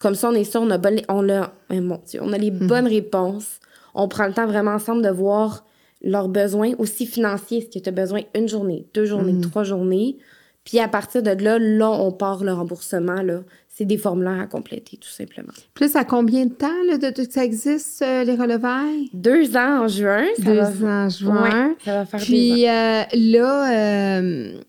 [0.00, 2.50] Comme ça, on est sûr, on a, bonne- on a, mon Dieu, on a les
[2.50, 3.60] bonnes réponses.
[3.94, 5.64] On prend le temps vraiment ensemble de voir
[6.02, 7.58] leurs besoins, aussi financiers.
[7.58, 10.18] Est-ce que tu as besoin une journée, deux journées, trois journées?
[10.64, 13.22] Puis à partir de là, là, on part le remboursement.
[13.22, 13.40] Là.
[13.78, 15.52] C'est des formulaires à compléter, tout simplement.
[15.74, 19.10] Puis ça a combien de temps là, de, de- que ça existe, euh, les relevailles?
[19.12, 20.24] Deux ans en juin.
[20.38, 21.68] Ça Deux va, ans en juin.
[21.68, 22.26] Ouais, ça va faire deux ans.
[22.26, 24.60] Puis euh, là, euh,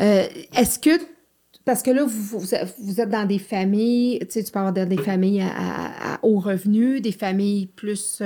[0.00, 0.24] euh,
[0.56, 0.90] est-ce que,
[1.64, 2.46] parce que là, vous, vous,
[2.78, 6.14] vous êtes dans des familles, tu sais, tu peux avoir des des familles à, à-
[6.14, 8.22] à haut revenu, des familles plus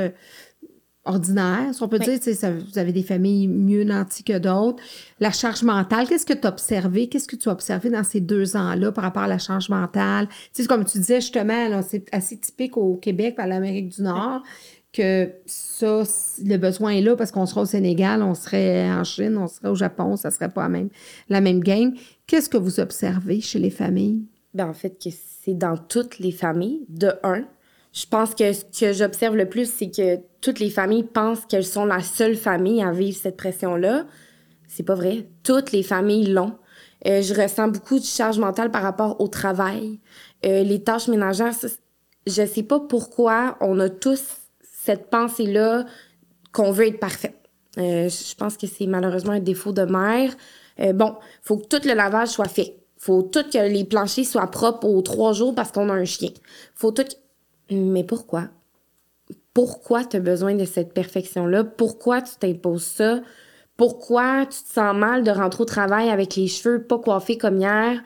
[1.07, 2.19] ordinaires, si on peut Oui.
[2.19, 4.83] dire, ça- vous avez des familles mieux nanties que d'autres.
[5.21, 7.09] La charge mentale, qu'est-ce que tu as observé?
[7.09, 10.29] Qu'est-ce que tu as observé dans ces deux ans-là par rapport à la charge mentale?
[10.55, 14.43] Tu sais, comme tu disais justement, c'est assez typique au Québec, à l'Amérique du Nord,
[14.93, 16.03] que ça,
[16.45, 19.69] le besoin est là parce qu'on serait au Sénégal, on serait en Chine, on serait
[19.69, 20.89] au Japon, ça serait pas la même,
[21.29, 21.93] la même game.
[22.27, 24.23] Qu'est-ce que vous observez chez les familles?
[24.55, 27.45] Ben, en fait, que c'est dans toutes les familles, de un.
[27.93, 31.67] Je pense que ce que j'observe le plus, c'est que toutes les familles pensent qu'elles
[31.67, 34.07] sont la seule famille à vivre cette pression-là.
[34.69, 35.27] C'est pas vrai.
[35.43, 36.53] Toutes les familles l'ont.
[37.05, 39.99] Euh, je ressens beaucoup de charge mentale par rapport au travail.
[40.45, 41.53] Euh, les tâches ménagères,
[42.29, 44.23] je sais pas pourquoi on a tous
[44.63, 45.85] cette pensée-là
[46.53, 47.35] qu'on veut être parfait.
[47.79, 50.33] Euh, je pense que c'est malheureusement un défaut de mère.
[50.95, 52.77] Bon, faut que tout le lavage soit fait.
[52.99, 56.31] Faut tout que les planchers soient propres aux trois jours parce qu'on a un chien.
[56.77, 57.03] Faut tout.
[57.69, 58.51] Mais pourquoi?
[59.57, 61.65] Pourquoi tu as besoin de cette perfection-là?
[61.65, 63.21] Pourquoi tu t'imposes ça?
[63.79, 67.57] Pourquoi tu te sens mal de rentrer au travail avec les cheveux pas coiffés comme
[67.57, 68.03] hier?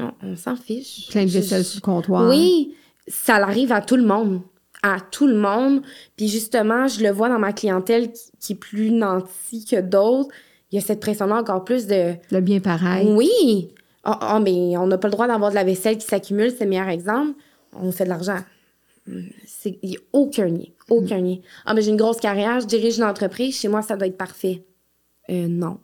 [0.00, 1.06] On, on s'en fiche.
[1.08, 2.28] Plein de vaisselle sur le comptoir.
[2.28, 2.74] oui,
[3.06, 4.40] ça arrive à tout le monde.
[4.82, 5.82] À tout le monde.
[6.16, 10.30] Puis justement, je le vois dans ma clientèle qui, qui est plus nantie que d'autres.
[10.72, 13.08] Il y a cette pression-là encore plus de Le bien pareil.
[13.16, 13.72] oui.
[14.02, 16.64] Ah, ah, mais on n'a pas le droit d'avoir de la vaisselle qui s'accumule, c'est
[16.64, 17.34] le meilleur exemple.
[17.72, 18.38] On fait de l'argent.
[19.06, 20.66] Il n'y a aucun lien.
[20.88, 21.36] Aucun lien.
[21.64, 24.16] Ah, mais j'ai une grosse carrière, je dirige une entreprise, chez moi, ça doit être
[24.16, 24.64] parfait.
[25.30, 25.78] Euh, non.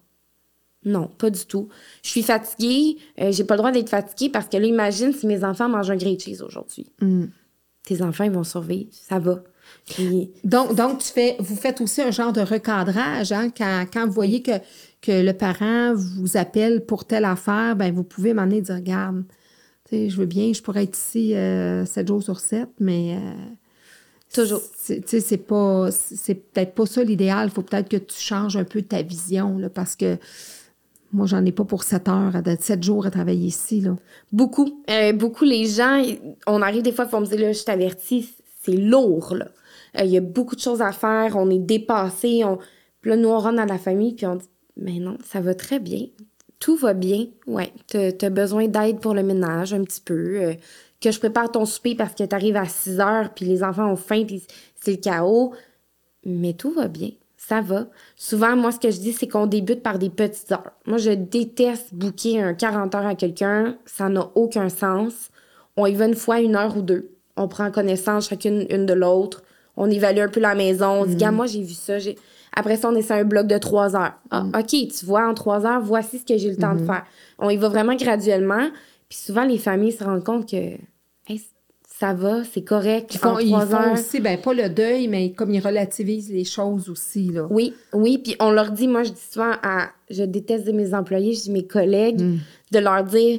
[0.85, 1.69] Non, pas du tout.
[2.03, 5.27] Je suis fatiguée, euh, j'ai pas le droit d'être fatiguée parce que là, imagine si
[5.27, 6.91] mes enfants mangent un grilled cheese aujourd'hui.
[7.01, 7.27] Mm.
[7.85, 9.43] Tes enfants, ils vont survivre, ça va.
[9.87, 14.07] Puis, Donc, donc tu fais, vous faites aussi un genre de recadrage, hein, quand, quand
[14.07, 14.53] vous voyez que,
[15.01, 19.25] que le parent vous appelle pour telle affaire, ben vous pouvez m'emmener dire, regarde,
[19.93, 23.17] je veux bien, je pourrais être ici euh, 7 jours sur 7, mais...
[23.17, 23.33] euh,
[24.33, 24.63] Toujours.
[24.77, 25.91] c'est- Tu sais, c'est pas...
[25.91, 27.49] C'est peut-être pas ça l'idéal.
[27.49, 30.17] Il faut peut-être que tu changes un peu ta vision, là, parce que
[31.15, 33.83] Moi, j'en ai pas pour 7 heures, à 7 jours à travailler ici.
[33.83, 33.97] Là.
[34.33, 34.83] Beaucoup.
[34.89, 36.03] Euh, beaucoup, les gens,
[36.47, 39.49] on arrive des fois, ils me dire, là, je t'avertis, c'est lourd, là.
[39.99, 42.43] Euh, il y a beaucoup de choses à faire, on est dépassé.
[42.45, 42.57] On...
[43.03, 44.47] Puis là, nous, on rentre dans la famille, puis on dit,
[44.79, 46.07] mais non, ça va très bien.
[46.62, 47.27] Tout va bien.
[47.48, 50.40] Ouais, t'as as besoin d'aide pour le ménage un petit peu.
[50.40, 50.55] Euh,
[51.01, 53.96] que je prépare ton souper parce que t'arrives à 6 heures, puis les enfants ont
[53.96, 54.44] faim, puis
[54.81, 55.55] c'est le chaos.
[56.25, 57.11] Mais tout va bien.
[57.37, 57.88] Ça va.
[58.14, 60.70] Souvent, moi, ce que je dis, c'est qu'on débute par des petites heures.
[60.87, 63.77] Moi, je déteste booker un 40 heures à quelqu'un.
[63.85, 65.31] Ça n'a aucun sens.
[65.77, 67.11] On y va une fois, une heure ou deux.
[67.37, 69.42] On prend connaissance chacune une de l'autre.
[69.77, 71.03] On évalue un peu la maison.
[71.03, 71.35] On dit, gars, mm.
[71.35, 71.98] moi, j'ai vu ça.
[72.55, 74.15] Après ça, on essaie un bloc de trois heures.
[74.31, 74.53] Ah, mm.
[74.59, 76.87] OK, tu vois, en trois heures, voici ce que j'ai le temps de mm-hmm.
[76.87, 77.05] faire.
[77.38, 78.69] On y va vraiment graduellement.
[79.09, 80.77] Puis souvent, les familles se rendent compte que
[82.03, 83.15] ça va, c'est correct.
[83.15, 86.88] Ils font, ils font aussi, ben, pas le deuil, mais comme ils relativisent les choses
[86.88, 87.47] aussi, là.
[87.49, 88.19] Oui, oui.
[88.19, 91.43] Puis on leur dit, moi, je dis souvent à, je déteste de mes employés, je
[91.43, 92.38] dis mes collègues, mm.
[92.73, 93.38] de leur dire,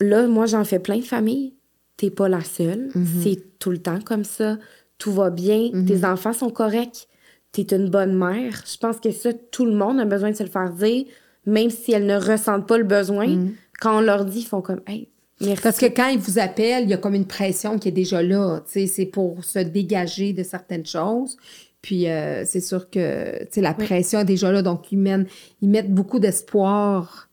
[0.00, 1.52] là, moi, j'en fais plein de familles.
[1.98, 2.88] T'es pas la seule.
[2.94, 3.22] Mm-hmm.
[3.22, 4.56] C'est tout le temps comme ça.
[4.96, 5.58] Tout va bien.
[5.58, 5.84] Mm-hmm.
[5.84, 7.06] Tes enfants sont corrects.
[7.52, 8.62] T'es une bonne mère.
[8.70, 11.06] Je pense que ça, tout le monde a besoin de se le faire dire,
[11.46, 13.26] même si elles ne ressentent pas le besoin.
[13.26, 13.54] Mm.
[13.80, 15.08] Quand on leur dit, ils font comme, hey,
[15.62, 18.22] parce que quand ils vous appellent, il y a comme une pression qui est déjà
[18.22, 18.60] là.
[18.66, 21.36] C'est pour se dégager de certaines choses.
[21.80, 24.62] Puis euh, c'est sûr que la pression est déjà là.
[24.62, 25.26] Donc, ils, mènent,
[25.62, 27.27] ils mettent beaucoup d'espoir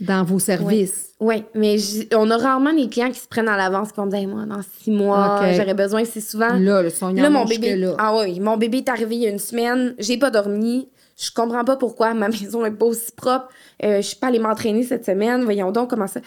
[0.00, 1.10] dans vos services?
[1.20, 1.76] Oui, mais
[2.14, 4.90] on a rarement des clients qui se prennent à l'avance et me moi, dans six
[4.90, 6.04] mois, j'aurais besoin.
[6.04, 6.54] C'est souvent.
[6.54, 7.92] Là, le son là, mon bébé.
[7.98, 10.88] Ah oui, mon bébé est arrivé il y a une semaine, j'ai pas dormi.
[11.20, 13.48] Je comprends pas pourquoi ma maison est pas aussi propre.
[13.82, 15.42] Euh, je suis pas allée m'entraîner cette semaine.
[15.42, 16.20] Voyons donc comment ça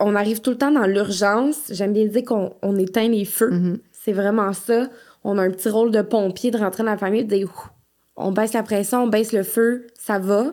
[0.00, 1.56] on arrive tout le temps dans l'urgence.
[1.70, 3.50] J'aime bien dire qu'on on éteint les feux.
[3.50, 3.78] Mm-hmm.
[3.92, 4.88] C'est vraiment ça.
[5.24, 7.72] On a un petit rôle de pompier de rentrer dans la famille, de dire
[8.16, 10.50] on baisse la pression, on baisse le feu, ça va.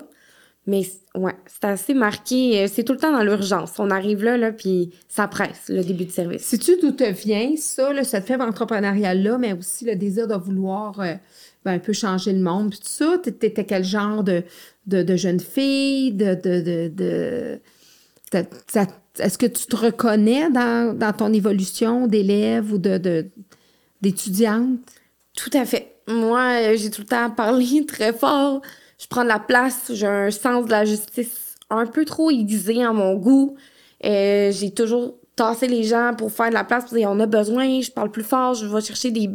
[0.66, 0.84] Mais
[1.16, 2.64] ouais, c'est assez marqué.
[2.64, 3.74] Euh, c'est tout le temps dans l'urgence.
[3.80, 6.44] On arrive là, là, puis ça presse, le début de service.
[6.44, 11.00] Sais-tu d'où te vient ça, là, cette faible entrepreneuriat-là, mais aussi le désir de vouloir
[11.02, 11.16] euh,
[11.66, 12.70] ben, un peu changer le monde?
[12.70, 14.44] Puis tout ça, t'étais quel genre de,
[14.88, 16.14] de, jeune fille?
[16.14, 17.60] De, de, de,
[19.20, 23.28] est-ce que tu te reconnais dans, ton évolution d'élève ou de,
[24.02, 24.80] d'étudiante?
[25.36, 25.96] Tout à fait.
[26.08, 28.62] Moi, euh, j'ai tout le temps parlé très fort.
[28.98, 29.92] Je prends de la place.
[29.94, 33.56] J'ai un sens de la justice un peu trop aiguisé à mon goût.
[34.06, 36.86] Euh, j'ai toujours tassé les gens pour faire de la place.
[36.94, 39.30] On a besoin, je parle plus fort, je vais chercher des,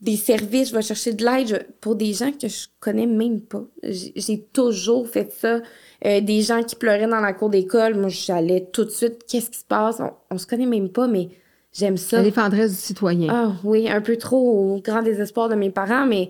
[0.00, 3.64] des services, je vais chercher de l'aide pour des gens que je connais même pas.
[3.82, 5.60] J'ai toujours fait ça.
[6.04, 9.50] Euh, des gens qui pleuraient dans la cour d'école, moi j'allais tout de suite, qu'est-ce
[9.50, 10.02] qui se passe?
[10.30, 11.28] On, se connaît même pas, mais
[11.72, 12.18] j'aime ça.
[12.18, 13.28] La défendresse du citoyen.
[13.32, 16.28] Ah oui, un peu trop au grand désespoir de mes parents, mais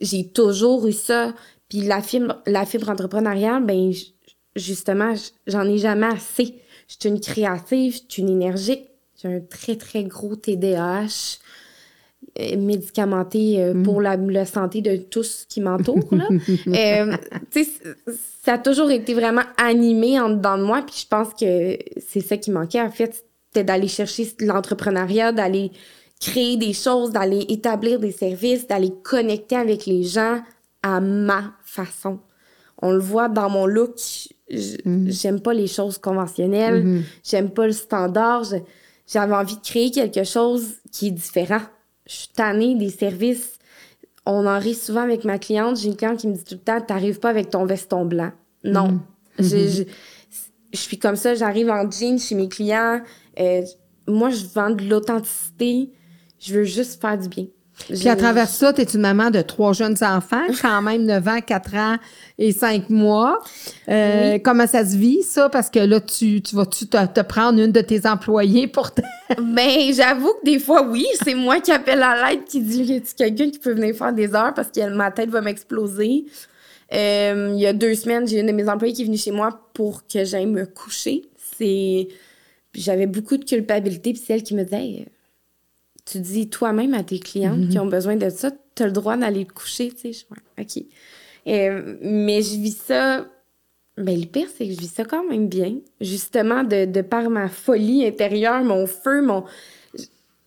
[0.00, 1.34] j'ai toujours eu ça.
[1.72, 3.90] Puis la fibre, la fibre entrepreneuriale, ben
[4.54, 5.14] justement,
[5.46, 6.56] j'en ai jamais assez.
[6.86, 11.38] Je suis une créative, je suis une énergique, j'ai un très, très gros TDAH.
[12.38, 14.30] Euh, médicamenté euh, pour mm.
[14.30, 15.98] la, santé de tous qui m'entourent.
[16.66, 17.16] euh,
[18.44, 22.20] ça a toujours été vraiment animé en dedans de moi, puis je pense que c'est
[22.20, 25.72] ça qui manquait, en fait, c'était d'aller chercher l'entrepreneuriat, d'aller
[26.20, 30.42] créer des choses, d'aller établir des services, d'aller connecter avec les gens
[30.82, 32.20] à ma façon.
[32.80, 33.96] On le voit dans mon look,
[34.50, 35.10] mm.
[35.10, 37.02] j'aime pas les choses conventionnelles, mm-hmm.
[37.24, 38.44] j'aime pas le standard,
[39.06, 41.62] j'avais envie de créer quelque chose qui est différent
[42.06, 43.58] je suis tannée des services.
[44.26, 45.78] On en rit souvent avec ma cliente.
[45.78, 48.32] J'ai une cliente qui me dit tout le temps T'arrives pas avec ton veston blanc.
[48.64, 49.00] Non.
[49.38, 49.86] Mm-hmm.
[50.72, 53.00] Je, suis comme ça, j'arrive en jean chez mes clients.
[53.38, 53.62] Euh,
[54.06, 55.90] moi, je vends de l'authenticité.
[56.38, 57.46] Je veux juste faire du bien.
[57.88, 61.28] Puis à travers ça, tu es une maman de trois jeunes enfants, quand même 9
[61.28, 61.96] ans, 4 ans
[62.38, 63.40] et 5 mois.
[63.88, 65.48] Euh, comment ça se vit, ça?
[65.48, 69.02] Parce que là, tu, tu vas-tu te, prendre une de tes employés pour te...
[69.38, 71.06] ben, j'avoue que des fois, oui.
[71.22, 74.12] C'est moi qui appelle à l'aide, qui dit y a quelqu'un qui peut venir faire
[74.12, 76.26] des heures parce que ma tête va m'exploser?
[76.92, 79.30] Euh, il y a deux semaines, j'ai une de mes employées qui est venue chez
[79.30, 81.22] moi pour que j'aille me coucher.
[81.58, 82.08] C'est...
[82.74, 85.06] J'avais beaucoup de culpabilité, puis c'est elle qui me disait
[86.04, 87.84] tu dis toi-même à tes clientes qui mhm.
[87.84, 90.26] ont besoin de ça, tu as le droit d'aller te coucher, tu sais.
[90.58, 90.84] OK.
[91.48, 93.26] Euh, mais je vis ça.
[93.98, 95.74] Ben, le pire, c'est que je vis ça quand même bien.
[96.00, 99.44] Justement, de, de par ma folie intérieure, mon feu, mon.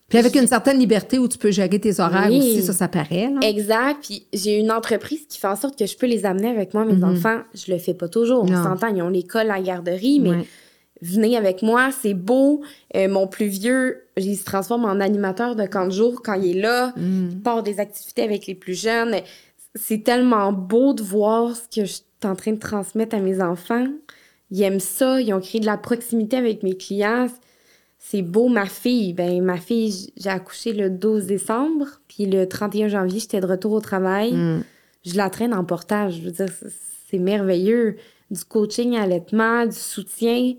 [0.08, 3.28] Puis avec une certaine liberté où tu peux gérer tes horaires aussi, ça, ça paraît.
[3.28, 3.40] Là.
[3.42, 3.98] Exact.
[4.02, 6.84] Puis j'ai une entreprise qui fait en sorte que je peux les amener avec moi,
[6.84, 7.04] mes mhm.
[7.04, 7.40] enfants.
[7.54, 8.44] Je le fais pas toujours.
[8.44, 10.44] On s'entend, ils ont l'école, la garderie, mais
[11.02, 12.62] venez avec moi, c'est beau.
[12.94, 16.56] Euh, mon plus vieux, il se transforme en animateur de camp de jour quand il
[16.56, 16.92] est là.
[16.96, 17.28] Mm.
[17.32, 19.16] Il part des activités avec les plus jeunes.
[19.74, 23.42] c'est tellement beau de voir ce que je suis en train de transmettre à mes
[23.42, 23.86] enfants.
[24.50, 27.26] Ils aiment ça, ils ont créé de la proximité avec mes clients.
[27.98, 29.12] C'est beau, ma fille.
[29.12, 33.72] Ben, ma fille, j'ai accouché le 12 décembre, puis le 31 janvier, j'étais de retour
[33.72, 34.32] au travail.
[34.32, 34.64] Mm.
[35.04, 36.14] Je la traîne en portage.
[36.20, 36.48] Je veux dire,
[37.10, 37.96] c'est- merveilleux.
[38.30, 40.54] Du coaching à allaitement, du soutien.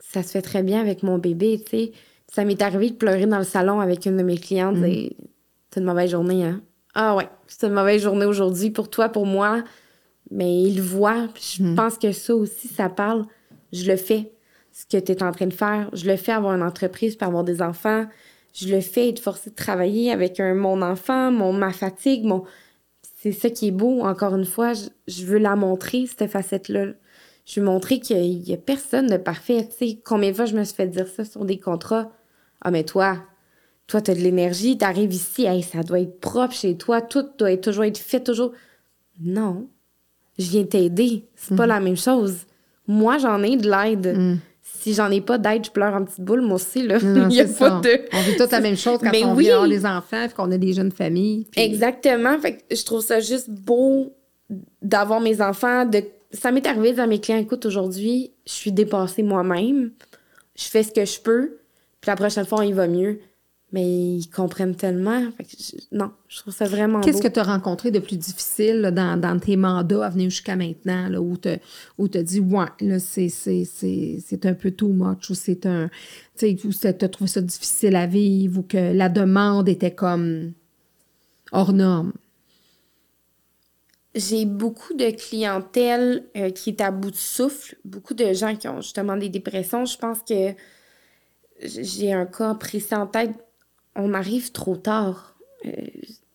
[0.00, 1.92] Ça se fait très bien avec mon bébé, tu sais.
[2.34, 4.84] Ça m'est arrivé de pleurer dans le salon avec une de mes clientes Mm.
[4.84, 5.16] et
[5.70, 6.62] c'est une mauvaise journée, hein?
[6.94, 9.62] Ah ouais, c'est une mauvaise journée aujourd'hui pour toi, pour moi.
[10.30, 11.28] Mais il voit.
[11.34, 11.74] puis Je Mm.
[11.74, 13.24] pense que ça aussi, ça parle.
[13.72, 14.32] Je le fais.
[14.72, 15.90] Ce que tu es en train de faire.
[15.92, 18.06] Je le fais avoir une entreprise pour avoir des enfants.
[18.54, 22.44] Je le fais être forcé de travailler avec un, mon enfant, mon, ma fatigue, mon.
[23.20, 24.00] C'est ça qui est beau.
[24.02, 26.86] Encore une fois, je, je veux la montrer, cette facette-là.
[27.44, 29.68] Je veux montrer qu'il y a personne de parfait.
[29.78, 32.10] Tu sais, combien de fois je me suis fait dire ça sur des contrats?
[32.62, 33.16] Ah, mais toi,
[33.86, 37.52] toi, t'as de l'énergie, t'arrives ici, hey, ça doit être propre chez toi, tout doit
[37.52, 38.52] être, toujours être fait, toujours.
[39.20, 39.68] Non.
[40.38, 41.26] Je viens t'aider.
[41.36, 42.46] C'est pas la même chose.
[42.86, 44.16] Moi, j'en ai de l'aide.
[44.16, 44.38] Mm.
[44.62, 46.98] Si j'en ai pas d'aide, je pleure en petite boule, moi aussi, là.
[47.00, 47.80] Non, Il y a pas ça.
[47.80, 48.00] de.
[48.12, 49.50] On vit toute la même chose quand Mais on oui.
[49.50, 51.46] avoir les enfants qu'on a des jeunes familles.
[51.50, 52.38] puis- Exactement.
[52.38, 54.12] Fait que je trouve ça juste beau
[54.80, 55.84] d'avoir mes enfants.
[55.84, 56.02] De...
[56.32, 59.90] Ça m'est arrivé de dire à mes clients, écoute, aujourd'hui, je suis dépassée moi-même.
[60.56, 61.58] Je fais ce que je peux.
[62.02, 63.20] Puis la prochaine fois, il va mieux.
[63.74, 65.30] Mais ils comprennent tellement.
[65.34, 67.06] Fait que je- Non, je trouve ça vraiment beau.
[67.06, 70.28] Qu'est-ce que tu as rencontré de plus difficile là, dans, dans tes mandats à venir
[70.28, 71.48] jusqu'à maintenant, là, où tu
[72.18, 75.88] as dit, ouais, là, c'est, c'est, c'est, c'est un peu too much, ou c'est un.
[76.36, 79.94] Tu sais, où tu as trouvé ça difficile à vivre, ou que la demande était
[79.94, 80.52] comme
[81.50, 82.12] hors norme?
[84.14, 88.68] J'ai beaucoup de clientèle euh, qui est à bout de souffle, beaucoup de gens qui
[88.68, 89.86] ont justement des dépressions.
[89.86, 90.50] Je pense que
[91.64, 93.32] j'ai un cas précis en tête.
[93.94, 95.36] On arrive trop tard.
[95.66, 95.70] Euh,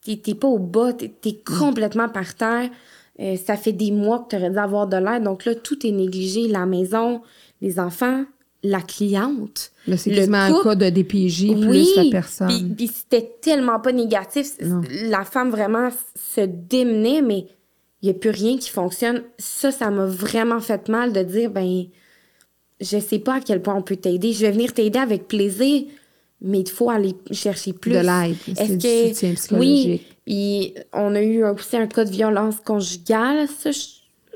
[0.04, 2.70] t'es pas au bas, t'es es complètement par terre.
[3.20, 5.24] Euh, ça fait des mois que tu aurais dû avoir de l'aide.
[5.24, 6.48] Donc là, tout est négligé.
[6.48, 7.22] La maison,
[7.62, 8.26] les enfants,
[8.64, 9.72] la cliente.
[9.88, 12.76] Là, c'est quasiment un cas de DPJ plus la personne.
[12.76, 14.54] Puis, c'était tellement pas négatif.
[14.62, 14.82] Non.
[15.06, 17.48] La femme vraiment se démenait, mais
[18.02, 19.24] il n'y a plus rien qui fonctionne.
[19.40, 21.86] Ça, ça m'a vraiment fait mal de dire, ben,
[22.80, 24.34] je sais pas à quel point on peut t'aider.
[24.34, 25.84] Je vais venir t'aider avec plaisir,
[26.42, 27.92] mais il faut aller chercher plus.
[27.92, 30.18] De l'aide, Est-ce c'est du que- soutien Oui, psychologique.
[30.26, 33.48] puis on a eu aussi un cas de violence conjugale.
[33.48, 33.72] Ça,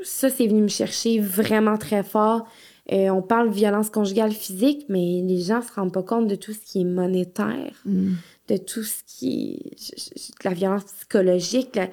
[0.03, 2.47] ça c'est venu me chercher vraiment très fort.
[2.91, 6.35] Euh, on parle de violence conjugale physique, mais les gens se rendent pas compte de
[6.35, 8.13] tout ce qui est monétaire, Mm.
[8.49, 11.75] de tout ce qui est de la violence psychologique.
[11.75, 11.89] la-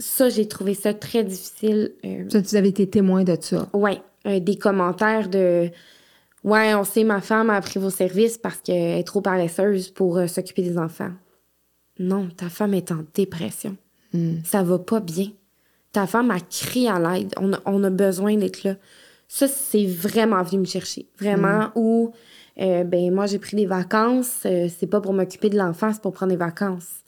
[0.00, 1.92] Ça, j'ai trouvé ça très difficile.
[2.04, 3.68] Euh, Ça, tu avais été témoin de ça.
[3.74, 5.70] Ouais, euh, des commentaires de
[6.44, 10.18] Ouais, on sait, ma femme a pris vos services parce qu'elle est trop paresseuse pour
[10.18, 11.10] euh, s'occuper des enfants.
[11.98, 13.76] Non, ta femme est en dépression.
[14.12, 14.36] Mm.
[14.44, 15.26] Ça va pas bien.
[15.92, 17.34] Ta femme a crié à l'aide.
[17.38, 18.76] On a, on a besoin d'être là.
[19.26, 21.08] Ça, c'est vraiment venu me chercher.
[21.18, 22.12] Vraiment, où,
[22.60, 24.38] euh, ben, moi, j'ai pris des vacances.
[24.42, 27.02] c'est pas pour m'occuper de l'enfant, c'est pour prendre des vacances.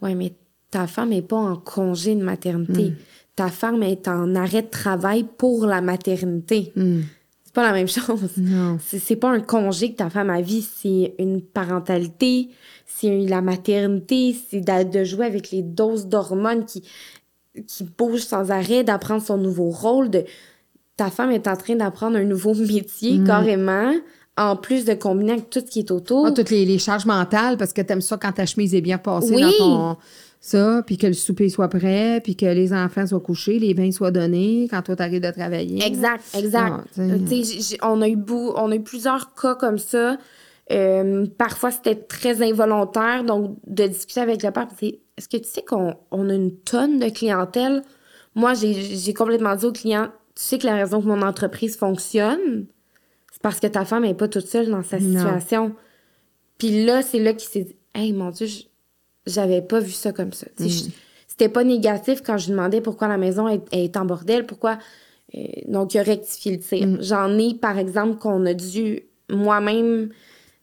[0.00, 0.32] Ouais, mais
[0.70, 2.94] ta femme est pas en congé de maternité.
[3.36, 6.72] Ta femme est en arrêt de travail pour la maternité.
[6.76, 7.00] Mm.
[7.44, 8.30] C'est pas la même chose.
[8.36, 8.78] Non.
[8.86, 12.48] C'est c'est pas un congé que ta femme a vie, c'est une parentalité,
[12.86, 16.82] c'est la maternité, c'est de, de jouer avec les doses d'hormones qui,
[17.66, 20.10] qui bougent sans arrêt, d'apprendre son nouveau rôle.
[20.10, 20.24] De,
[20.96, 23.26] ta femme est en train d'apprendre un nouveau métier Mm.
[23.26, 23.92] carrément,
[24.38, 26.26] en plus de combiner avec tout ce qui est autour.
[26.26, 28.98] Ah, toutes les, les charges mentales, parce que t'aimes ça quand ta chemise est bien
[28.98, 29.42] passée Oui.
[29.42, 29.96] dans ton.
[30.44, 33.92] Ça, puis que le souper soit prêt, puis que les enfants soient couchés, les bains
[33.92, 35.80] soient donnés quand toi t'arrives de travailler.
[35.86, 36.72] Exact, exact.
[36.80, 36.84] Ah,
[37.30, 40.18] j'ai- on, a eu beau, on a eu plusieurs cas comme ça.
[40.72, 43.22] Euh, parfois, c'était très involontaire.
[43.22, 46.56] Donc, de discuter avec le père, c'est est-ce que tu sais qu'on on a une
[46.56, 47.82] tonne de clientèle?
[48.34, 51.76] Moi, j'ai j'ai complètement dit au client, tu sais que la raison que mon entreprise
[51.76, 52.66] fonctionne,
[53.30, 55.74] c'est parce que ta femme n'est pas toute seule dans sa situation.
[56.58, 58.64] Puis là, c'est là qu'il s'est dit, hey, mon Dieu, je-
[59.26, 60.46] j'avais pas vu ça comme ça.
[60.58, 60.90] Je-
[61.28, 64.78] C'était pas négatif quand je lui demandais pourquoi la maison est, est en bordel, pourquoi.
[65.34, 66.86] euh, donc, il a rectifié le tir.
[67.00, 70.10] J'en ai, par exemple, qu'on a dû moi-même,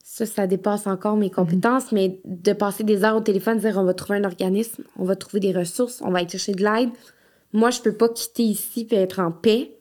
[0.04, 3.84] ça, ça dépasse encore mes compétences, mais de passer des heures au téléphone, dire on
[3.84, 6.90] va trouver un organisme, on va trouver des ressources, on va aller chercher de l'aide.
[7.52, 9.72] Moi, je peux pas quitter ici et être en paix.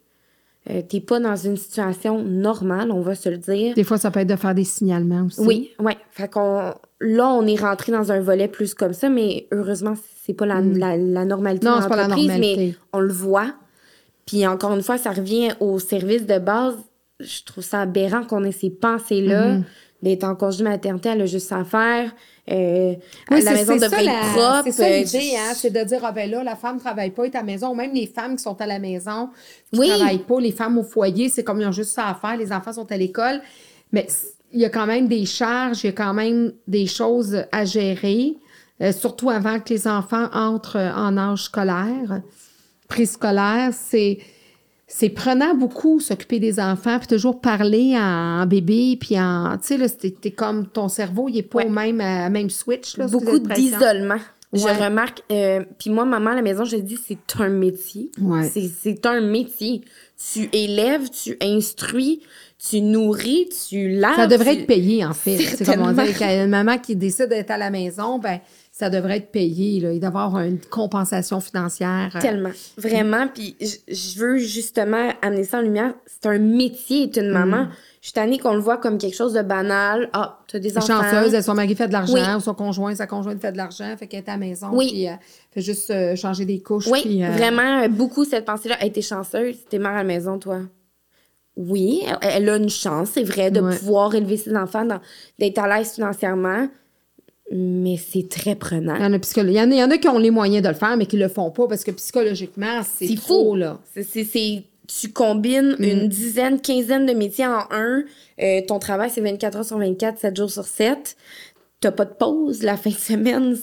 [0.71, 3.75] Euh, T'es pas dans une situation normale, on va se le dire.
[3.75, 5.41] Des fois, ça peut être de faire des signalements aussi.
[5.41, 5.93] Oui, oui.
[6.11, 9.95] Fait qu'on là, on est rentré dans un volet plus comme ça, mais heureusement,
[10.25, 11.67] c'est pas la, la, la normalité.
[11.67, 12.57] Non, de c'est pas la normalité.
[12.57, 13.53] mais on le voit.
[14.27, 16.75] Puis encore une fois, ça revient au service de base.
[17.21, 19.63] Je trouve ça aberrant qu'on ait ces pensées-là Mm-hmm.
[20.03, 22.15] D'être en congé maternité, elle a juste à faire.
[22.51, 22.95] Euh,
[23.31, 24.63] Oui, la maison devrait être propre.
[24.65, 27.25] C'est ça euh, l'idée, hein, c'est de dire, ah ben là, la femme travaille pas,
[27.25, 29.29] est à la maison, ou même les femmes qui sont à la maison,
[29.73, 29.89] qui Oui.
[29.89, 32.53] travaillent pas, les femmes au foyer, c'est comme ils ont juste ça à faire, les
[32.53, 33.41] enfants sont à l'école,
[33.93, 34.07] mais
[34.53, 37.65] il y a quand même des charges, il y a quand même des choses à
[37.65, 38.37] gérer,
[38.81, 42.23] euh, surtout avant que les enfants entrent en âge scolaire,
[42.89, 44.19] préscolaire, c'est...
[44.91, 49.59] C'est prenant beaucoup s'occuper des enfants, puis toujours parler en, en bébé, puis en...
[49.61, 50.67] Tu sais, là, t'es comme...
[50.67, 51.67] Ton cerveau, il est pas Ouais.
[51.67, 53.07] au même, euh, même switch, là.
[53.07, 54.15] beaucoup d'isolement.
[54.51, 54.61] Ouais.
[54.61, 58.11] Je remarque, euh, puis moi, maman à la maison, je dis, c'est un métier.
[58.19, 58.49] Ouais.
[58.49, 59.83] C'est- un métier.
[60.33, 62.23] Tu élèves, tu instruis,
[62.59, 64.17] tu nourris, tu laves.
[64.17, 65.37] Ça devrait tu- être payé, en fait.
[65.37, 68.41] C'est comme on dit, quand une maman qui décide d'être à la maison, ben
[68.79, 69.81] ça devrait être payé.
[69.81, 69.93] Là.
[69.93, 72.13] Il doit y avoir une compensation financière.
[72.15, 72.51] euh, Tellement.
[72.77, 73.27] Vraiment.
[73.27, 75.95] Puis je- veux justement amener ça en lumière.
[76.07, 77.33] C'est un métier, être une Mm.
[77.33, 77.67] maman.
[78.01, 80.09] Je suis tannée qu'on le voit comme quelque chose de banal.
[80.13, 80.87] Ah, tu as des enfants.
[81.03, 82.21] chanceuse, elle, son mari fait de l'argent, Oui.
[82.37, 84.87] ou son conjoint, sa conjointe fait de l'argent, fait qu'elle est à la maison, Oui.
[84.93, 85.13] puis euh,
[85.51, 86.87] fait juste euh, changer des couches.
[86.87, 88.77] Oui, puis, euh, vraiment, beaucoup cette pensée-là.
[88.81, 90.61] Elle était chanceuse, t'es mère à la maison, toi.
[91.57, 93.77] Oui, elle, a une chance, c'est vrai, de Ouais.
[93.77, 94.87] pouvoir élever ses enfants,
[95.41, 96.69] d'être à l'aise financièrement,
[97.53, 98.95] mais c'est très Il y, prenant.
[98.95, 100.63] en a psycholo- il, y en a, il y en a qui ont les moyens
[100.63, 103.57] de le faire, mais qui le font pas parce que psychologiquement, c'est C'est trop, fou.
[103.57, 103.79] là.
[103.95, 105.85] C'est- c'est- c'est- tu combines Mm.
[105.85, 108.05] une dizaine, quinzaine de métiers en un.
[108.41, 111.17] Euh, ton travail, c'est 24 heures sur 24, 7 jours sur 7.
[111.81, 113.57] T'as pas de pause la fin de semaine.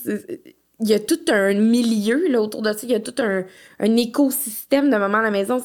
[0.81, 2.79] Il y a tout un milieu là, autour de ça.
[2.83, 3.43] Il y a tout un,
[3.79, 5.61] un écosystème de maman à la maison.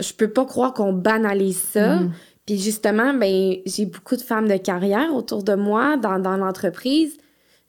[0.00, 1.96] Je peux pas croire qu'on banalise ça.
[1.96, 2.12] Mm.
[2.46, 7.16] Puis justement, ben, j'ai beaucoup de femmes de carrière autour de moi dans, dans l'entreprise.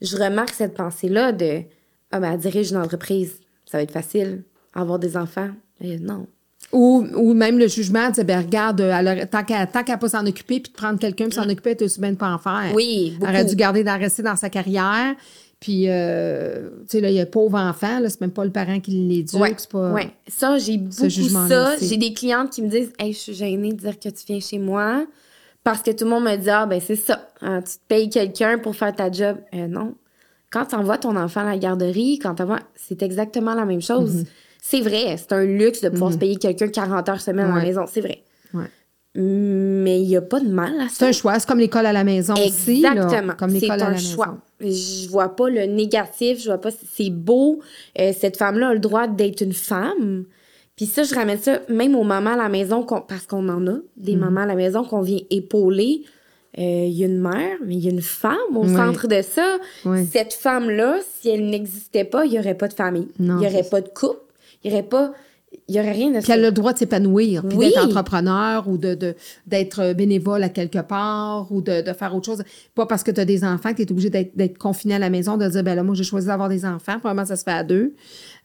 [0.04, 1.62] Je remarque cette pensée-là de
[2.12, 3.40] Ah, ben, elle dirige une entreprise.
[3.66, 4.42] Ça va être facile.
[4.74, 5.48] Avoir des enfants.
[5.80, 6.26] Eh, non.
[6.72, 10.08] Ou, ou même le jugement, de ben, regarde, euh, aurait- tant qu'elle tant qu'elle pas
[10.08, 12.30] s'en occuper, puis de prendre quelqu'un pour s'en occuper, elle est aussi bien de pas
[12.32, 12.72] en faire.
[12.74, 15.14] Oui, Elle aurait dû garder d'en rester dans sa carrière.
[15.60, 18.50] Puis, euh, tu sais, là, il y a pauvre enfant, là, c'est même pas le
[18.50, 19.92] parent qui l'éduque, Ouais, c'est pas...
[19.92, 20.10] ouais.
[20.28, 21.08] Ça, j'ai beaucoup
[21.48, 21.76] ça.
[21.80, 24.40] J'ai des clientes qui me disent Hey, je suis gênée de dire que tu viens
[24.40, 25.06] chez moi
[25.64, 27.28] parce que tout le monde me dit Ah, ben c'est ça.
[27.40, 29.38] hein, tu te payes quelqu'un pour faire ta job.
[29.54, 29.94] Euh, non.
[30.52, 34.18] Quand tu envoies ton enfant à la garderie, quand t'envoies, c'est exactement la même chose.
[34.22, 34.26] Mm-hmm.
[34.62, 37.62] C'est vrai, c'est un luxe de pouvoir se payer quelqu'un 40 heures semaine à la
[37.64, 37.84] maison.
[37.86, 38.22] C'est vrai.
[38.54, 38.66] Ouais.
[39.16, 41.06] Mais il n'y a pas de mal à C'est ça.
[41.08, 42.80] un choix, c'est comme l'école à la maison aussi.
[42.80, 43.34] là, Exactement.
[43.38, 44.38] comme C'est l'école à un la choix.
[44.60, 44.76] maison.
[45.04, 47.60] Je vois pas le négatif, je vois pas c'est beau.
[48.00, 50.24] Euh, cette femme-là a le droit d'être une femme.
[50.76, 53.66] Puis ça, je ramène ça même aux mamans à la maison, qu'on- parce qu'on en
[53.66, 53.82] a, Mm.
[53.96, 56.02] des mamans à la maison qu'on vient épauler.
[56.58, 58.74] Euh, Il y a une mère, mais il y a une femme au Oui.
[58.74, 59.58] centre de ça.
[59.84, 60.04] Oui.
[60.06, 63.08] Cette femme-là, si elle n'existait pas, il n'y aurait pas de famille.
[63.18, 64.20] Il n'y aurait pas de couple.
[64.62, 65.12] Il n'y aurait pas...
[65.68, 67.66] Il y aurait rien de Puis elle a le droit de s'épanouir, puis Oui.
[67.68, 69.14] d'être entrepreneur ou de, de-
[69.46, 72.42] d'être bénévole à quelque part ou de, de faire autre chose.
[72.74, 74.98] Pas parce que tu as des enfants que tu es obligé d'être, d'être confiné à
[74.98, 76.98] la maison, de dire, ben là, moi, j'ai choisi d'avoir des enfants.
[76.98, 77.94] Probablement, ça se fait à deux.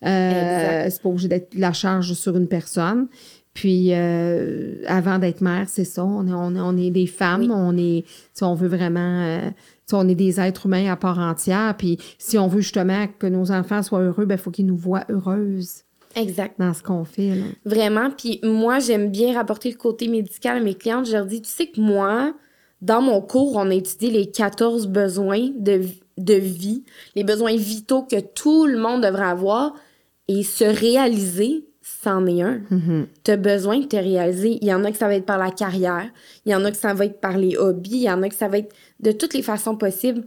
[0.05, 3.07] Euh, c'est pas obligé d'être la charge sur une personne.
[3.53, 6.05] Puis, euh, avant d'être mère, c'est ça.
[6.05, 7.41] On est, on est, on est des femmes.
[7.41, 7.49] Oui.
[7.51, 9.49] On est, sais, on veut vraiment, euh,
[9.91, 11.75] on est des êtres humains à part entière.
[11.77, 14.77] Puis, si on veut justement que nos enfants soient heureux, ben, il faut qu'ils nous
[14.77, 15.83] voient heureuses
[16.15, 16.55] Exact.
[16.59, 17.35] dans ce qu'on fait.
[17.35, 17.45] Là.
[17.65, 18.09] Vraiment.
[18.11, 21.05] Puis moi, j'aime bien rapporter le côté médical à mes clientes.
[21.05, 22.33] Je leur dis, tu sais que moi,
[22.81, 25.81] dans mon cours, on a étudié les 14 besoins de,
[26.17, 26.83] de vie,
[27.15, 29.75] les besoins vitaux que tout le monde devrait avoir
[30.27, 32.61] et se réaliser, c'en est un.
[32.69, 33.07] Mhm.
[33.23, 34.59] Tu as besoin de te réaliser.
[34.61, 36.07] Il y en a que ça va être par la carrière,
[36.45, 38.29] il y en a que ça va être par les hobbies, il y en a
[38.29, 40.23] que ça va être de toutes les façons possibles.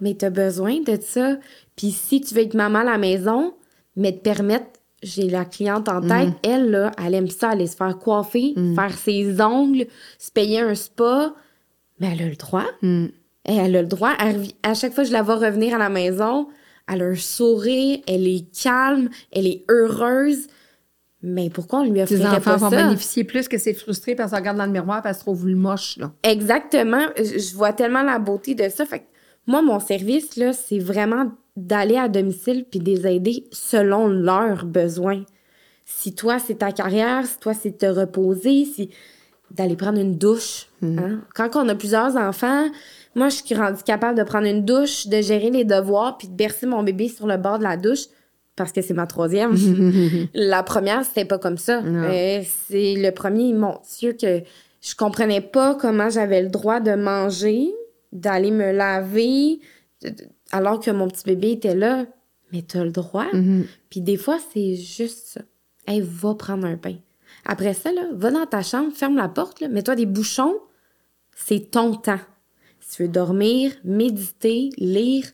[0.00, 1.38] Mais tu as besoin de ça.
[1.74, 3.54] Puis si tu veux être maman à la maison,
[3.96, 4.66] mais te permettre,
[5.06, 8.92] j'ai la cliente en tête, elle, là, elle aime ça, aller se faire coiffer, faire
[8.96, 9.86] ses ongles,
[10.18, 11.34] se payer un spa.
[12.00, 12.66] Mais elle a le droit.
[12.82, 13.06] Mm.
[13.48, 14.12] Et Elle a le droit.
[14.18, 16.48] Elle à chaque fois que je la vois revenir à la maison,
[16.92, 20.48] elle a un sourire, elle est calme, elle est heureuse.
[21.22, 22.76] Mais pourquoi on lui Tes offrirait enfants pas vont ça?
[22.84, 25.46] bénéficier plus que c'est frustré parce qu'elle regarde dans le miroir et elle se trouve
[25.46, 25.96] moche.
[25.96, 26.12] Là.
[26.22, 27.06] Exactement.
[27.16, 28.84] Je je vois tellement la beauté de ça.
[28.84, 29.04] Fait que
[29.46, 34.64] moi, mon service, là, c'est vraiment d'aller à domicile puis de les aider selon leurs
[34.66, 35.24] besoins.
[35.84, 38.90] Si toi, c'est ta carrière, si toi, c'est te reposer, si
[39.52, 40.66] d'aller prendre une douche.
[40.82, 41.20] hein.
[41.34, 42.66] Quand on a plusieurs enfants,
[43.14, 46.34] moi, je suis rendue capable de prendre une douche, de gérer les devoirs puis de
[46.34, 48.06] bercer mon bébé sur le bord de la douche
[48.56, 49.54] parce que c'est ma troisième.
[50.34, 51.80] la première, c'était pas comme ça.
[52.04, 54.40] Euh, c'est le premier, mon Dieu, que
[54.82, 57.68] je comprenais pas comment j'avais le droit de manger,
[58.12, 59.60] d'aller me laver,
[60.02, 62.06] de- de- alors que mon petit bébé était là.
[62.52, 63.26] Mais t'as le droit.
[63.32, 63.66] Mhm.
[63.90, 65.40] Puis des fois, c'est juste ça.
[65.86, 66.96] Hey, va prendre un pain.
[67.44, 70.56] Après ça, là, va dans ta chambre, ferme la porte, là, mets-toi des bouchons.
[71.36, 72.20] C'est ton temps.
[72.80, 75.26] Si tu veux dormir, méditer, lire,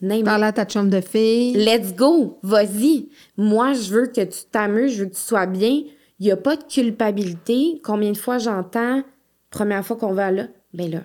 [0.00, 1.54] name Parler à ta chambre de fille.
[1.54, 3.08] Let's go, vas-y.
[3.36, 5.82] Moi, je veux que tu t'amuses, je veux que tu sois bien.
[6.20, 7.80] Il n'y a pas de culpabilité.
[7.82, 9.02] Combien de fois j'entends,
[9.50, 11.00] première fois qu'on va là, ben là,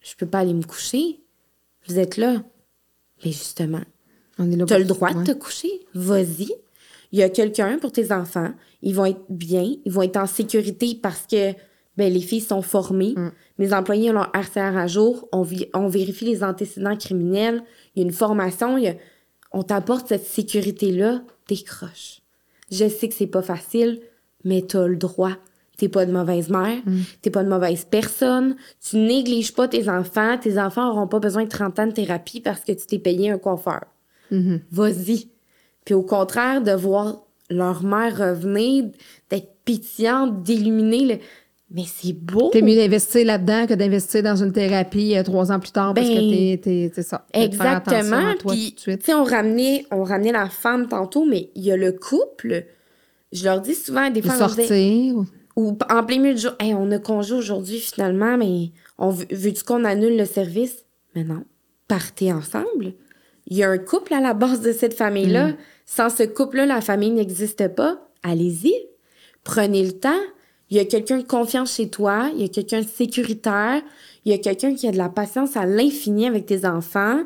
[0.00, 1.20] je peux pas aller me coucher.
[1.88, 2.42] Vous êtes là.
[3.24, 3.82] Mais justement,
[4.38, 5.70] On est là tu as le droit de te coucher.
[5.94, 6.48] Vas-y.
[7.12, 8.52] Il y a quelqu'un pour tes enfants.
[8.82, 9.74] Ils vont être bien.
[9.84, 11.52] Ils vont être en sécurité parce que
[11.96, 13.14] ben, les filles sont formées.
[13.16, 13.32] Mm.
[13.58, 15.28] Mes employés ont leur RCR à jour.
[15.32, 15.42] On,
[15.88, 17.62] vérifie les antécédents criminels.
[17.94, 18.78] Il y a une formation.
[18.78, 18.96] il y a-
[19.52, 21.22] On t'apporte cette sécurité-là.
[21.48, 22.20] Décroche.
[22.70, 24.00] Je sais que c'est pas facile,
[24.44, 25.36] mais tu as le droit.
[25.80, 26.98] T'es pas de mauvaise mère, Mm.
[27.22, 28.54] t'es pas de mauvaise personne,
[28.86, 32.40] tu négliges pas tes enfants, tes enfants auront pas besoin de 30 ans de thérapie
[32.42, 33.80] parce que tu t'es payé un coiffeur
[34.30, 34.60] Mhm.
[34.70, 35.28] vas-y.
[35.86, 38.90] Puis au contraire, de voir leur mère revenir,
[39.30, 41.18] d'être pétillante, d'illuminer le...
[41.72, 42.50] Mais c'est beau!
[42.52, 46.06] T'es mieux d'investir là-dedans que d'investir dans une thérapie euh, trois ans plus tard parce
[46.08, 47.26] Ben, que t'es, t'es, ça.
[47.32, 48.34] Exactement.
[48.46, 51.92] Puis, tu sais, on ramenait, on ramenait la femme tantôt, mais il y a le
[51.92, 52.66] couple.
[53.32, 55.14] Je leur dis souvent, des fois, sortir.
[55.56, 59.64] Ou en plein milieu du jour, hey, on a congé aujourd'hui finalement, mais on veux-tu
[59.64, 60.84] qu'on annule le service?
[61.14, 61.44] Mais non.
[61.88, 62.94] Partez ensemble.
[63.46, 65.52] Il y a un couple à la base de cette famille-là.
[65.86, 67.98] Sans ce couple-là, la famille n'existe pas.
[68.22, 68.74] Allez-y.
[69.42, 70.20] Prenez le temps.
[70.70, 72.30] Il y a quelqu'un de confiance chez toi.
[72.32, 73.82] Il y a quelqu'un de sécuritaire.
[74.24, 77.22] Il y a quelqu'un qui a de la patience à l'infini avec tes enfants.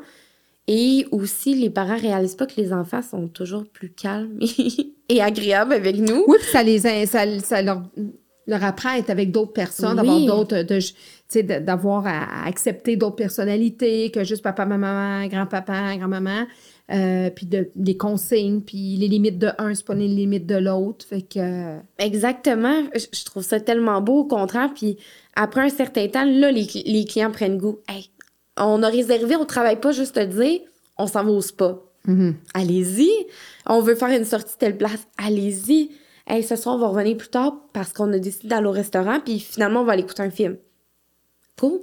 [0.66, 4.38] Et aussi, les parents réalisent pas que les enfants sont toujours plus calmes
[5.08, 6.24] et agréables avec nous.
[6.26, 7.82] Oui, puis ça les ça, ça leur,
[8.46, 10.62] leur apprend à être avec d'autres personnes, d'avoir d'autres,
[11.42, 16.46] d'avoir à, accepter d'autres personnalités que juste papa, maman, grand-papa, grand-maman,
[16.92, 20.56] euh, puis de, des consignes, puis les limites de un, c'est pas les limites de
[20.56, 21.06] l'autre.
[21.06, 21.78] Fait que.
[21.98, 22.84] Exactement.
[22.94, 24.70] Je, trouve ça tellement beau, au contraire.
[24.74, 24.98] Puis
[25.34, 27.78] après un certain temps, là, les, les clients prennent goût.
[27.88, 28.10] Hey,
[28.56, 30.60] on a réservé, on travaille pas juste te dire,
[30.98, 31.78] on s'en va au spa.
[32.06, 32.34] Mhm.
[32.54, 33.10] Allez-y.
[33.66, 35.06] On veut faire une sortie telle place.
[35.16, 35.90] Allez-y.
[36.26, 39.20] Hey, ce soir, on va revenir plus tard parce qu'on a décidé d'aller au restaurant,
[39.20, 40.56] puis finalement, on va aller écouter un film.
[41.58, 41.80] Cool.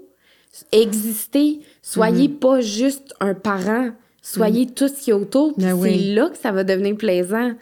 [0.71, 1.59] Existez.
[1.81, 2.35] Soyez Mhm.
[2.39, 3.91] pas juste un parent.
[4.21, 5.53] Soyez tout ce qu'il y a autour.
[5.55, 6.13] puis Ben c'est oui.
[6.13, 7.53] là que ça va devenir plaisant.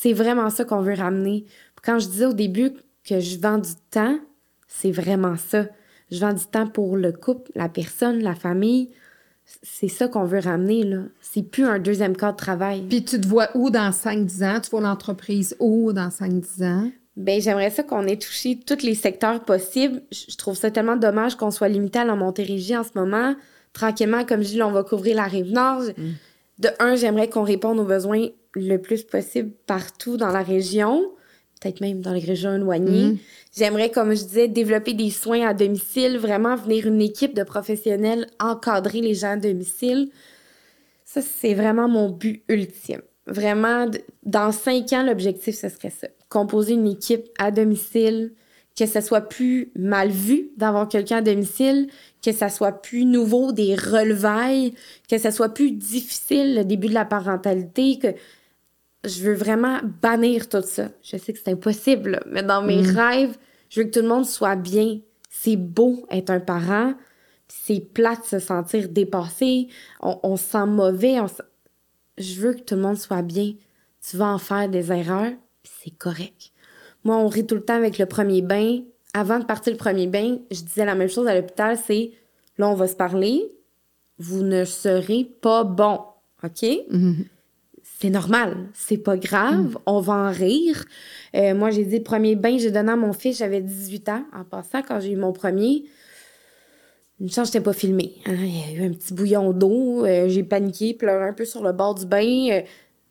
[0.00, 1.44] C'est vraiment ça qu'on veut ramener.
[1.82, 2.72] Quand je disais au début
[3.04, 4.18] que je vends du temps,
[4.68, 5.66] c'est vraiment ça.
[6.10, 8.90] Je vends du temps pour le couple, la personne, la famille.
[9.62, 11.02] C'est ça qu'on veut ramener, là.
[11.20, 12.82] C'est plus un deuxième cas de travail.
[12.88, 14.60] Puis tu te vois où dans 5-10 ans?
[14.60, 16.90] Tu vois l'entreprise où dans 5-10 ans?
[17.16, 20.02] Ben, j'aimerais ça qu'on ait touché tous les secteurs possibles.
[20.12, 23.34] Je trouve ça tellement dommage qu'on soit limité à la Montérégie en ce moment.
[23.72, 25.82] Tranquillement, comme je dis, là, on va couvrir la rive nord.
[26.58, 31.10] De un, j'aimerais qu'on réponde aux besoins le plus possible partout dans la région,
[31.60, 33.18] peut-être même dans les régions éloignées.
[33.56, 38.26] J'aimerais, comme je disais, développer des soins à domicile, vraiment venir une équipe de professionnels
[38.40, 40.10] encadrer les gens à domicile.
[41.04, 43.02] Ça, c'est vraiment mon but ultime.
[43.26, 43.86] Vraiment,
[44.24, 46.08] dans cinq ans, l'objectif, ce serait ça.
[46.28, 48.32] Composer une équipe à domicile,
[48.78, 51.88] que ça soit plus mal vu d'avoir quelqu'un à domicile,
[52.22, 54.74] que ça soit plus nouveau, des relevailles,
[55.10, 58.08] que ça soit plus difficile le début de la parentalité, que
[59.04, 60.88] je veux vraiment bannir tout ça.
[61.02, 63.36] Je sais que c'est impossible, là, mais dans mes rêves,
[63.70, 65.00] je veux que tout le monde soit bien.
[65.30, 66.94] C'est beau être un parent,
[67.46, 69.68] puis c'est plate de se sentir dépassé,
[70.00, 71.20] on, on se sent mauvais.
[71.20, 71.42] on se-
[72.18, 73.52] Je veux que tout le monde soit bien.
[74.08, 75.32] Tu vas en faire des erreurs,
[75.62, 76.50] c'est correct.
[77.04, 78.80] Moi, on rit tout le temps avec le premier bain.
[79.14, 82.10] Avant de partir le premier bain, je disais la même chose à l'hôpital, c'est
[82.58, 83.44] là, on va se parler,
[84.18, 86.00] vous ne serez pas bon,
[86.42, 86.66] OK?
[86.90, 87.24] Mhm.
[88.00, 90.84] C'est normal, c'est pas grave, on va en rire.
[91.34, 94.24] Euh, moi, j'ai dit le premier bain j'ai donné à mon fils, j'avais 18 ans.
[94.32, 95.84] En passant, quand j'ai eu mon premier,
[97.20, 98.14] une chance, j'étais pas filmée.
[98.26, 98.36] hein.
[98.38, 101.62] Il y a eu un petit bouillon d'eau, euh, j'ai paniqué, pleuré un peu sur
[101.64, 102.48] le bord du bain.
[102.52, 102.60] euh,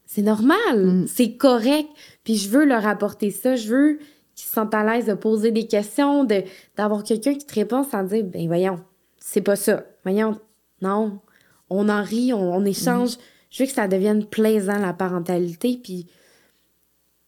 [0.05, 1.89] c'est normal, c'est correct.
[2.23, 3.99] Puis je veux leur apporter ça, je veux
[4.35, 6.43] qu'ils se sentent à l'aise de poser des questions, de,
[6.77, 8.79] d'avoir quelqu'un qui te répond sans dire, ben voyons,
[9.19, 9.83] c'est pas ça.
[10.05, 10.39] Voyons,
[10.81, 11.19] non,
[11.69, 13.17] on en rit, on, on échange.
[13.49, 15.79] Je veux que ça devienne plaisant, la parentalité.
[15.81, 16.07] Puis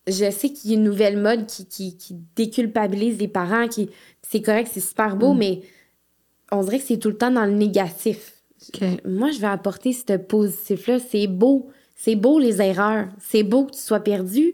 [0.08, 3.90] je sais qu'il y a une nouvelle mode qui, qui, qui déculpabilise les parents, qui
[4.22, 5.62] c'est correct, c'est super beau, mais
[6.52, 8.34] on dirait que c'est tout le temps dans le négatif.
[9.06, 11.00] Moi, je vais apporter ce positif-là.
[11.00, 11.70] C'est beau.
[11.96, 13.08] C'est beau, les erreurs.
[13.20, 14.54] C'est beau que tu sois perdu.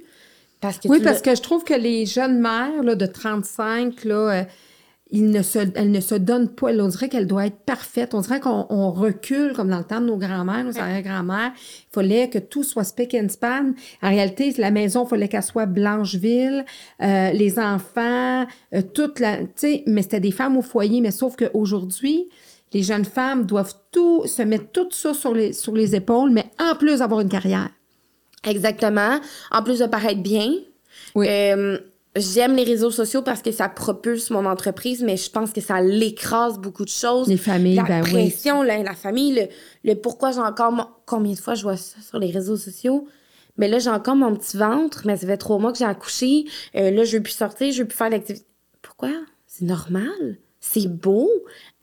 [0.62, 4.16] Parce que Oui, parce que je trouve que les jeunes mères là, de 35, là,
[4.16, 4.44] euh,
[5.16, 6.68] ils ne se, elles ne se donnent pas.
[6.68, 8.14] On dirait qu'elle doit être parfaite.
[8.14, 11.54] On dirait qu'on on recule comme dans le temps de nos grands-mères, nos arrière-grands-mères.
[11.56, 13.72] Il fallait que tout soit spick and span.
[14.04, 16.66] En réalité, la maison, il fallait qu'elle soit Blancheville.
[17.02, 19.38] Euh, les enfants, euh, toute la...
[19.88, 21.00] Mais c'était des femmes au foyer.
[21.00, 22.28] Mais sauf qu'aujourd'hui,
[22.74, 26.46] les jeunes femmes doivent tout se mettre tout ça sur les, sur les épaules, mais
[26.60, 27.70] en plus avoir une carrière.
[28.46, 29.20] Exactement.
[29.50, 30.52] En plus de paraître bien.
[31.16, 31.28] Oui.
[31.30, 31.78] Euh,
[32.16, 35.82] J'aime les réseaux sociaux parce que ça propulse mon entreprise, mais je pense que ça
[35.82, 37.28] l'écrase beaucoup de choses.
[37.28, 38.12] Les familles, la ben oui.
[38.12, 39.48] pression, la, la famille, le,
[39.84, 40.72] le pourquoi j'ai encore...
[40.72, 43.08] mon- Combien de fois je vois ça sur les réseaux sociaux?
[43.58, 46.46] Mais là, j'ai encore mon petit ventre, mais ça fait trois mois que j'ai accouché.
[46.76, 48.46] Euh, là, je veux plus sortir, je veux plus faire l'activité.
[48.82, 49.12] Pourquoi?
[49.46, 50.38] C'est normal.
[50.60, 51.30] C'est beau.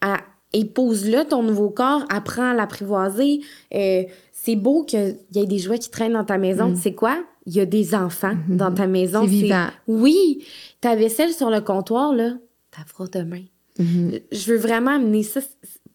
[0.01, 0.19] À,
[0.53, 2.05] épouse-le, ton nouveau corps.
[2.11, 3.41] Apprends à l'apprivoiser.
[3.75, 6.75] Euh, c'est beau qu'il y ait des jouets qui traînent dans ta maison.
[6.75, 7.17] Tu sais quoi?
[7.47, 9.23] Il y a des enfants dans ta maison.
[9.23, 9.67] C'est vivant.
[9.89, 10.45] Oui.
[10.81, 12.35] Ta vaisselle sur le comptoir, là,
[12.71, 13.43] ta fera demain.
[13.79, 14.13] Mhm.
[14.31, 15.41] Je veux vraiment amener ça.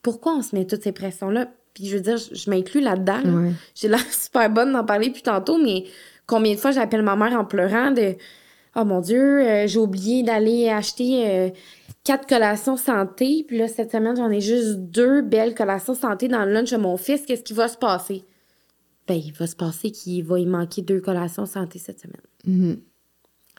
[0.01, 1.47] Pourquoi on se met toutes ces pressions-là?
[1.73, 3.21] Puis je veux dire, je, je m'inclus là-dedans.
[3.23, 3.31] là.
[3.31, 3.51] Ouais.
[3.75, 5.85] J'ai l'air super bonne d'en parler plus tantôt, mais
[6.25, 8.15] combien de fois j'appelle ma mère en pleurant de
[8.79, 11.49] Oh mon Dieu, euh, j'ai oublié d'aller acheter euh,
[12.03, 13.43] quatre collations santé.
[13.47, 16.77] Puis là, cette semaine, j'en ai juste deux belles collations santé dans le lunch de
[16.77, 17.25] mon fils.
[17.25, 18.23] Qu'est-ce qui va se passer?
[19.07, 22.21] Ben, il va se passer qu'il va y manquer deux collations santé cette semaine.
[22.45, 22.77] Mhm.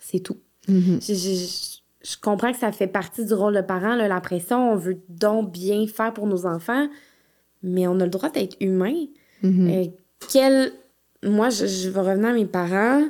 [0.01, 0.37] C'est tout.
[0.69, 0.99] Mhm.
[1.01, 1.79] Je, je- je-
[2.11, 4.73] je comprends que ça fait partie du rôle de parent, là, la pression.
[4.73, 6.89] On veut donc bien faire pour nos enfants,
[7.63, 8.95] mais on a le droit d'être humain.
[9.43, 9.69] Mhm.
[9.71, 9.85] Euh,
[10.31, 10.73] quel...
[11.25, 13.03] Moi, je, je vais revenir à mes parents.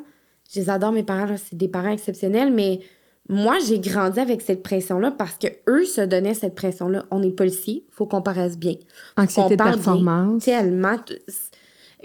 [0.50, 1.36] Je les adore, mes parents.
[1.36, 2.80] C'est des parents exceptionnels, mais
[3.28, 7.04] moi, j'ai grandi avec cette pression-là parce que eux se donnaient cette pression-là.
[7.10, 8.76] On est policier, faut qu'on paraisse bien.
[9.18, 10.96] Anxiété de performance, Tellement.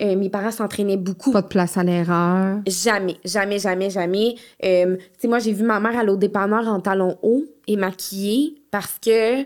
[0.02, 1.32] Euh, mes parents s'entraînaient beaucoup.
[1.32, 2.60] pas de place à l'erreur.
[2.68, 4.36] Jamais, jamais, jamais, jamais.
[4.64, 7.76] Euh, tu sais, moi, j'ai vu ma mère aller au dépanneur en talons hauts et
[7.76, 9.44] maquillée parce que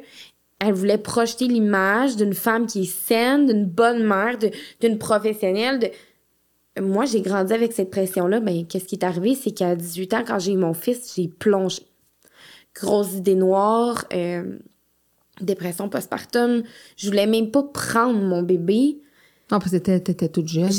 [0.59, 4.37] elle voulait projeter l'image d'une femme qui est saine, d'une bonne mère,
[4.79, 5.79] d'une professionnelle.
[5.79, 6.81] De...
[6.81, 8.39] Moi, j'ai grandi avec cette pression-là.
[8.39, 9.35] Ben, qu'est-ce qui est arrivé?
[9.35, 11.83] C'est qu'à 18 ans, quand j'ai eu mon fils, j'ai plongé.
[12.73, 14.57] Grosse idée noire, euh,
[15.41, 16.63] dépression postpartum.
[16.95, 18.99] Je voulais même pas prendre mon bébé.
[19.51, 20.69] Non, parce que t'étais, toute jeune.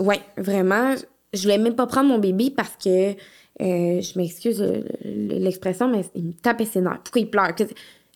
[0.00, 0.94] Ouais, vraiment.
[1.32, 3.14] Je voulais même pas prendre mon bébé parce que, euh,
[4.00, 7.00] je m'excuse euh, l'expression, mais il me tapait ses nerfs.
[7.02, 7.52] Pourquoi il pleure?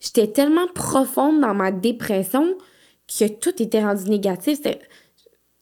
[0.01, 2.57] J'étais tellement profonde dans ma dépression
[3.07, 4.61] que tout était rendu négatif.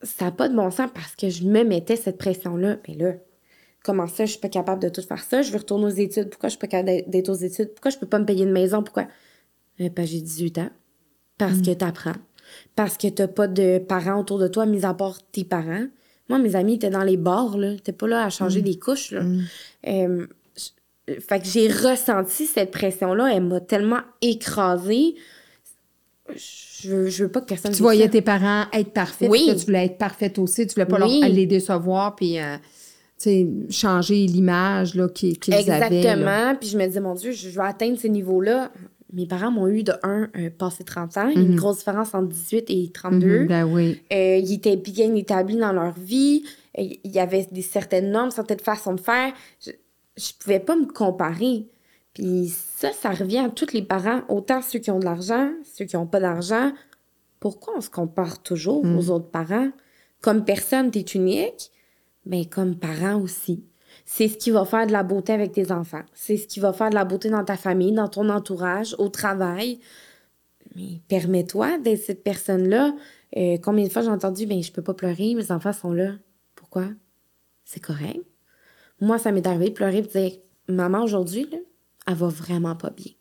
[0.03, 2.77] Ça n'a pas de bon sens parce que je me mettais cette pression-là.
[2.87, 3.15] Mais là,
[3.83, 5.43] comment ça, je suis pas capable de tout faire ça?
[5.43, 6.29] Je veux retourner aux études.
[6.29, 7.71] Pourquoi je suis pas capable d'être aux études?
[7.71, 8.83] Pourquoi je peux pas me payer une maison?
[8.83, 9.09] Pourquoi?
[9.81, 10.71] Euh, que j'ai 18 ans.
[11.39, 12.15] Parce que t'apprends.
[12.77, 15.87] Parce que t'as pas de parents autour de toi, mis à part tes parents.
[16.29, 17.73] Moi, mes amis étaient dans les bars, là.
[17.83, 19.23] T'es pas là à changer des couches, là.
[19.87, 20.27] Euh,
[20.57, 23.35] je- fait que j'ai ressenti cette pression-là.
[23.35, 25.15] Elle m'a tellement écrasée.
[26.37, 28.11] Je veux, je veux pas que personne Tu voyais ça.
[28.11, 29.31] tes parents être parfaits.
[29.31, 29.39] Oui.
[29.39, 30.67] puis toi, tu voulais être parfaite aussi.
[30.67, 31.21] Tu voulais pas Oui.
[31.21, 32.57] leur, les décevoir puis euh,
[33.71, 35.65] changer l'image qu'ils, qu'ils avaient.
[35.65, 35.87] là.
[35.89, 36.55] Exactement.
[36.61, 38.71] Puis je me disais, mon Dieu, je, je vais atteindre ces niveaux-là.
[39.13, 41.29] Mes parents m'ont eu de un, un passé 30 ans.
[41.29, 43.41] Il y a une grosse différence entre 18 et 32.
[43.41, 44.03] Mhm, ben oui.
[44.13, 46.45] Euh, ils étaient bien établis dans leur vie.
[46.79, 49.33] Euh, Il y avait des certaines normes, certaines façons de faire.
[49.65, 49.71] Je,
[50.17, 51.67] je pouvais pas me comparer.
[52.13, 55.85] Puis ça, ça revient à tous les parents, autant ceux qui ont de l'argent, ceux
[55.87, 56.73] qui ont pas d'argent.
[57.41, 59.71] Pourquoi on se compare toujours aux autres parents?
[60.21, 61.71] Comme personne, t'es unique,
[62.27, 63.63] mais comme parent aussi.
[64.11, 66.01] C'est ce qui va faire de la beauté avec tes enfants.
[66.15, 69.11] C'est ce qui va faire de la beauté dans ta famille, dans ton entourage, au
[69.11, 69.81] travail.
[70.75, 72.97] Mais permets-toi d'être cette personne-là.
[73.37, 76.15] Euh, combien de fois j'ai entendu, ben je peux pas pleurer, mes enfants sont là.
[76.55, 76.87] Pourquoi?
[77.67, 78.25] C'est correct.
[78.99, 80.33] Moi, ça m'est arrivé de pleurer et de dire,
[80.69, 81.47] maman, aujourd'hui,
[82.07, 83.13] elle va vraiment pas bien.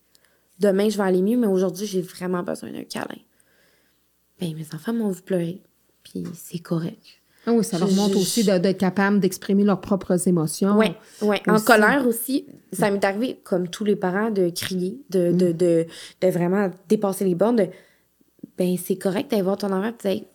[0.59, 3.19] Demain, je vais aller mieux, mais aujourd'hui, j'ai vraiment besoin d'un câlin.
[4.39, 5.61] Ben, mes enfants m'ont vu pleurer.
[6.03, 7.16] Puis c'est correct.
[7.49, 10.77] Ah oui, ça leur montre je- aussi de- d'être capable d'exprimer leurs propres émotions.
[10.77, 11.41] Ouais, ouais.
[11.47, 15.85] En colère aussi, ça m'est arrivé, comme tous les parents, de crier, de, de, de,
[16.21, 17.55] de vraiment dépasser les bornes.
[17.55, 17.67] De,
[18.57, 20.25] ben, c'est correct d'aller voir ton enfant et de dire,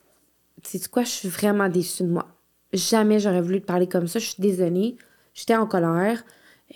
[0.63, 2.27] sais-tu quoi, je suis vraiment déçue de moi.
[2.73, 4.19] Jamais j'aurais voulu te parler comme ça.
[4.19, 4.97] Je suis désolée.
[5.35, 6.25] J'étais en colère.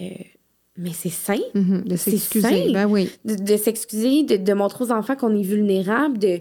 [0.01, 0.05] Euh,
[0.77, 1.39] mais c'est sain.
[1.55, 2.73] Mhm, de s'excuser.
[2.73, 3.11] Ben oui.
[3.25, 6.19] De, de s'excuser, de, de montrer aux enfants qu'on est vulnérable.
[6.19, 6.41] De...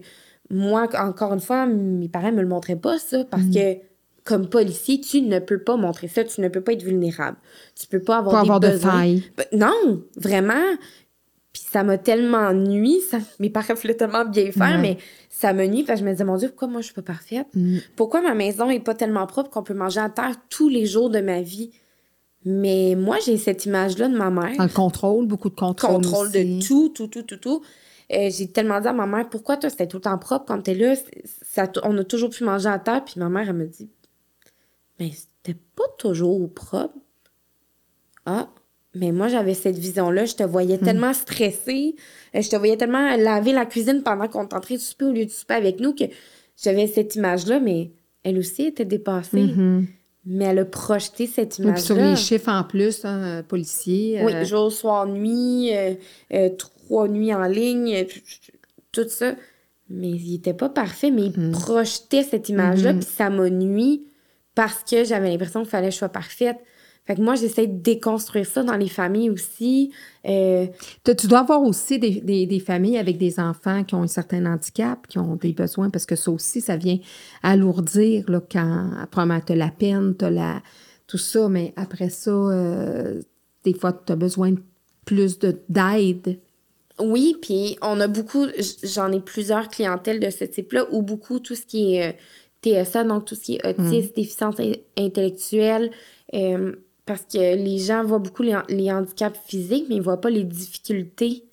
[0.50, 3.54] Moi, encore une fois, mes parents me le montraient pas, ça, parce Mhm.
[3.54, 3.78] que
[4.24, 6.24] comme policier, tu ne peux pas montrer ça.
[6.24, 7.38] Tu ne peux pas être vulnérable.
[7.80, 9.16] Tu peux pas avoir Pas des avoir de besoins.
[9.38, 10.64] Ben, non, vraiment.
[11.54, 13.02] Puis ça m'a tellement nuit.
[13.10, 13.20] Ça...
[13.40, 14.82] Mes parents voulaient tellement bien faire, Ouais.
[14.82, 14.98] mais
[15.30, 15.84] ça me nuit.
[15.84, 17.46] Parce que je me disais, mon Dieu, pourquoi moi je suis pas parfaite?
[17.54, 17.78] Mm.
[17.96, 21.10] Pourquoi ma maison est pas tellement propre qu'on peut manger à terre tous les jours
[21.12, 21.70] de ma vie?
[22.46, 25.96] Mais moi, j'ai cette image-là de ma mère En contrôle, beaucoup de contrôle.
[25.96, 26.60] contrôle aussi.
[26.60, 27.62] de tout, tout, tout, tout, tout.
[28.14, 30.62] Euh, j'ai tellement dit à ma mère, pourquoi toi, c'était tout le temps propre quand
[30.62, 30.94] t'es là?
[31.44, 33.04] Ça, on a toujours pu manger à terre.
[33.04, 33.90] Puis ma mère, elle me dit,
[35.00, 36.94] mais c'était pas toujours propre.
[38.26, 38.48] Ah,
[38.94, 40.26] Mais moi, j'avais cette vision-là.
[40.26, 41.96] Je te voyais tellement stressée.
[42.36, 45.06] euh, Je te voyais tellement laver la cuisine pendant qu'on était en train de souper
[45.06, 46.06] au lieu de souper avec nous que
[46.64, 47.92] j'avais cette image-là, mais
[48.24, 49.42] elle aussi était dépassée.
[49.44, 49.88] Mhm.
[50.28, 52.12] Mais elle a projeté cette Et puis sur image-là.
[52.12, 54.22] les chiffres en plus, hein, policiers.
[54.24, 55.94] Oui, euh, jour, soir, nuit, euh,
[56.34, 56.50] euh,
[56.86, 58.04] trois nuits en ligne, euh,
[58.92, 59.36] tout ça.
[59.90, 63.00] Mais il était pas parfait, mais il projetait cette image-là, Mhm.
[63.00, 64.06] puis ça m'a nuit
[64.56, 66.58] parce que j'avais l'impression qu'il fallait que je sois parfaite.
[67.06, 69.92] Fait que moi, j'essaie de déconstruire ça dans les familles aussi.
[70.28, 70.66] Euh,
[71.04, 74.44] Tu dois avoir aussi des, des- des familles avec des enfants qui ont un certain
[74.48, 76.98] handicap, qui ont des besoins, parce que ça aussi, ça vient
[77.44, 80.64] alourdir là, quand, après, tu as la peine, tu la,
[81.06, 83.22] tout ça, mais après ça, euh,
[83.64, 84.60] des fois, tu as besoin de
[85.06, 86.40] plus de- d'aide.
[87.00, 88.48] Oui, puis on a beaucoup,
[88.84, 92.16] j'en ai plusieurs clientèles de ce type-là, ou beaucoup tout ce qui est
[92.74, 95.92] euh, TSA, donc tout ce qui est autisme, déficience in- intellectuelle,
[96.34, 96.74] euh,
[97.06, 100.44] parce que les gens voient beaucoup les, les handicaps physiques, mais ils voient pas les
[100.44, 101.44] difficultés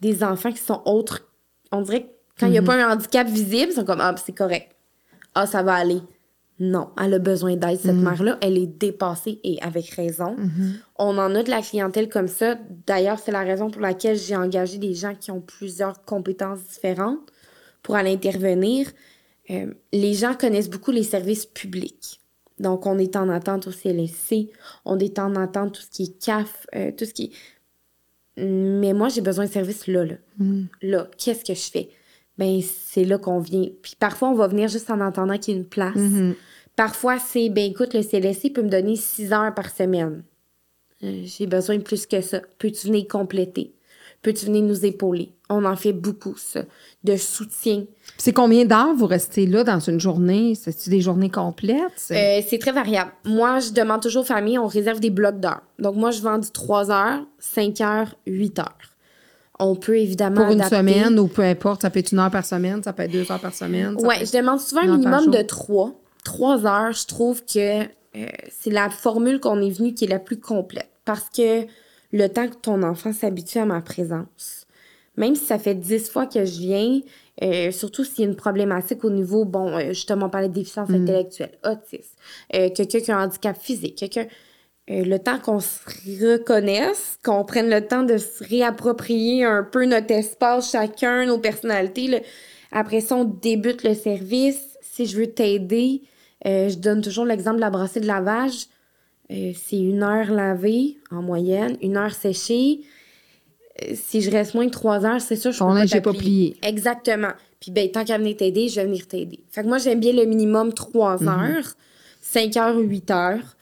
[0.00, 1.28] des enfants qui sont autres.
[1.72, 2.06] On dirait que
[2.40, 4.72] quand il n'y a pas un handicap visible, ils sont comme, ah, c'est correct.
[5.34, 6.00] Ah, ça va aller.
[6.58, 8.38] Non, elle a besoin d'aide, cette mère-là.
[8.40, 10.36] Elle est dépassée et avec raison.
[10.98, 12.56] On en a de la clientèle comme ça.
[12.86, 17.30] D'ailleurs, c'est la raison pour laquelle j'ai engagé des gens qui ont plusieurs compétences différentes
[17.82, 18.90] pour aller intervenir.
[19.50, 22.20] Euh, les gens connaissent beaucoup les services publics.
[22.58, 24.48] Donc, on est en attente au CLSC,
[24.86, 28.42] on est en attente tout ce qui est CAF, euh, tout ce qui est...
[28.42, 30.14] Mais moi, j'ai besoin de services là, là.
[30.82, 31.90] Là, qu'est-ce que je fais?
[32.38, 33.66] Ben, c'est là qu'on vient.
[33.82, 35.96] Puis parfois, on va venir juste en entendant qu'il y a une place.
[36.76, 40.22] Parfois, c'est, ben écoute, le CLSC peut me donner six heures par semaine.
[41.02, 42.40] Euh, J'ai besoin de plus que ça.
[42.58, 43.72] Peux-tu venir compléter?
[44.22, 45.32] Peux-tu venir nous épauler?
[45.48, 46.64] On en fait beaucoup, ça.
[47.04, 47.84] De soutien.
[48.18, 50.54] C'est combien d'heures vous restez là dans une journée?
[50.54, 51.92] C'est-tu des journées complètes?
[51.96, 53.12] C'est- Euh, très variable.
[53.24, 55.62] Moi, je demande toujours aux familles, on réserve des blocs d'heures.
[55.78, 58.95] Donc, moi, je vends du 3 heures, 5 heures, 8 heures.
[59.58, 60.42] On peut évidemment.
[60.42, 60.76] pour une adapter.
[60.76, 63.30] semaine ou peu importe, ça peut être une heure par semaine, ça peut être deux
[63.30, 63.96] heures par semaine.
[63.96, 65.92] peut je demande souvent un minimum de 3.
[66.24, 70.18] 3 heures, je trouve que euh, c'est la formule qu'on est venu qui est la
[70.18, 70.88] plus complète.
[71.04, 71.66] Parce que
[72.12, 74.66] le temps que ton enfant s'habitue à ma présence,
[75.16, 77.00] même si ça fait 10 fois que je viens,
[77.42, 80.54] euh, surtout s'il y a une problématique au niveau, bon, euh, justement, on parlait de
[80.54, 80.94] déficience Mm.
[81.02, 82.16] intellectuelle, autisme,
[82.50, 84.26] quelqu'un qui a un handicap physique, quelqu'un.
[84.90, 85.80] Euh, le temps qu'on se
[86.22, 92.06] reconnaisse, qu'on prenne le temps de se réapproprier un peu notre espace, chacun, nos personnalités.
[92.08, 92.18] là.
[92.72, 94.60] Après ça, on débute le service.
[94.82, 96.02] Si je veux t'aider,
[96.46, 98.66] euh, je donne toujours l'exemple de la brassée de lavage.
[99.32, 102.80] Euh, c'est une heure lavée en moyenne, une heure séchée.
[103.94, 106.56] Si je reste moins de trois heures, c'est sûr, je Ton peux pas pas plié.
[106.62, 107.32] Exactement.
[107.60, 109.40] Puis ben, tant qu'à venir t'aider, je vais venir t'aider.
[109.50, 111.28] Fait que moi, j'aime bien le minimum trois Mhm.
[111.28, 111.74] heures,
[112.20, 113.56] cinq heures ou huit heures.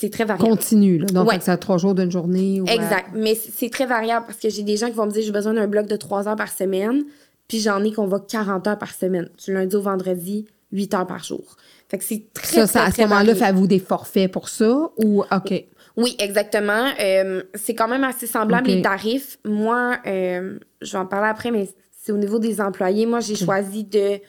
[0.00, 0.48] Euh, c'est très variable.
[0.50, 1.06] Continue, là.
[1.06, 1.40] Donc, Ouais.
[1.40, 2.60] ça a trois jours d'une journée.
[2.60, 3.10] ou, euh, Exact.
[3.14, 5.32] Mais c- c'est très variable parce que j'ai des gens qui vont me dire j'ai
[5.32, 7.04] besoin d'un bloc de 3 heures par semaine.
[7.48, 9.28] Puis j'en ai qu'on va 40 heures par semaine.
[9.44, 11.56] Du lundi au vendredi, 8 heures par jour.
[11.88, 14.90] Fait que c'est très, ça, très, ça, à ce moment-là, faites-vous des forfaits pour ça
[14.96, 15.64] ou OK?
[15.96, 16.86] Oui, exactement.
[17.00, 19.38] Euh, c'est quand même assez semblable les tarifs.
[19.44, 21.68] Moi, euh, je vais en parler après, mais
[22.00, 23.06] c'est au niveau des employés.
[23.06, 24.20] Moi, j'ai choisi de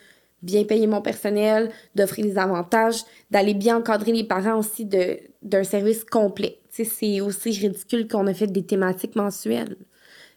[0.42, 6.04] bien payer mon personnel, d'offrir des avantages, d'aller bien encadrer les parents aussi d'un service
[6.04, 6.58] complet.
[6.70, 9.76] C'est aussi ridicule qu'on a fait des thématiques mensuelles.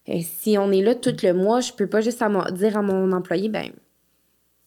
[0.10, 2.82] Euh, si on est là tout le mois, je peux pas juste à dire à
[2.82, 3.72] mon employé, ben,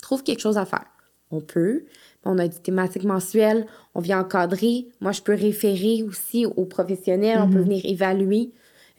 [0.03, 0.87] trouve quelque chose à faire.
[1.31, 1.85] On peut.
[2.25, 4.87] On a des thématiques mensuelles, on vient encadrer.
[5.01, 8.51] Moi, je peux référer aussi aux professionnels, on peut venir évaluer.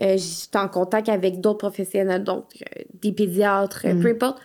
[0.02, 4.40] Euh, je suis en contact avec d'autres professionnels, donc euh, des pédiatres, euh, peu importe.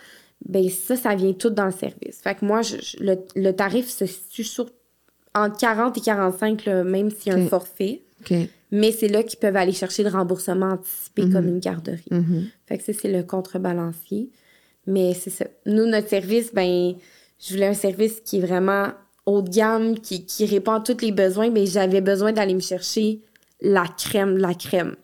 [0.46, 2.20] Ben ça, ça vient tout dans le service.
[2.22, 4.66] Fait que moi, je- je- le, le tarif se situe sur
[5.34, 8.02] entre 40 et 45, là, même s'il y a un forfait.
[8.70, 12.04] Mais c'est là qu'ils peuvent aller chercher le remboursement anticipé comme une garderie.
[12.10, 12.46] Mhm.
[12.66, 14.30] Fait que ça, c'est le contrebalancier.
[14.86, 15.46] Mais c'est ça.
[15.66, 16.94] Nous, notre service, ben,
[17.40, 18.88] je voulais un service qui est vraiment
[19.26, 22.60] haut de gamme, qui, qui répond à tous les besoins, mais j'avais besoin d'aller me
[22.60, 23.20] chercher
[23.60, 24.94] la crème de la crème.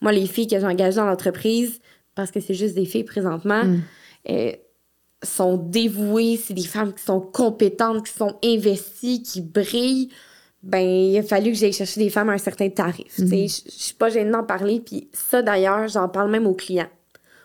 [0.00, 1.80] Moi, les filles que j'ai engagées dans l'entreprise,
[2.14, 3.62] parce que c'est juste des filles présentement,
[4.28, 4.52] euh,
[5.22, 10.10] sont dévouées, c'est des femmes qui sont compétentes, qui sont investies, qui brillent.
[10.62, 13.14] Ben, il a fallu que j'aille chercher des femmes à un certain tarif.
[13.14, 13.46] tu sais.
[13.46, 14.80] Je suis pas gênée d'en parler.
[14.80, 16.88] Puis ça, d'ailleurs, j'en parle même aux clients.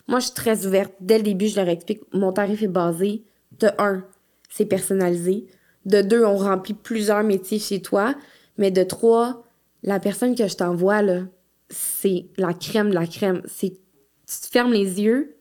[0.07, 0.93] Moi, je suis très ouverte.
[0.99, 3.23] Dès le début, je leur explique, mon tarif est basé
[3.59, 4.03] de un,
[4.49, 5.45] c'est personnalisé.
[5.85, 8.15] De deux, on remplit plusieurs métiers chez toi.
[8.57, 9.43] Mais de trois,
[9.83, 11.21] la personne que je t'envoie, là,
[11.69, 13.41] c'est la crème de la crème.
[13.45, 15.35] C'est, tu te fermes les yeux,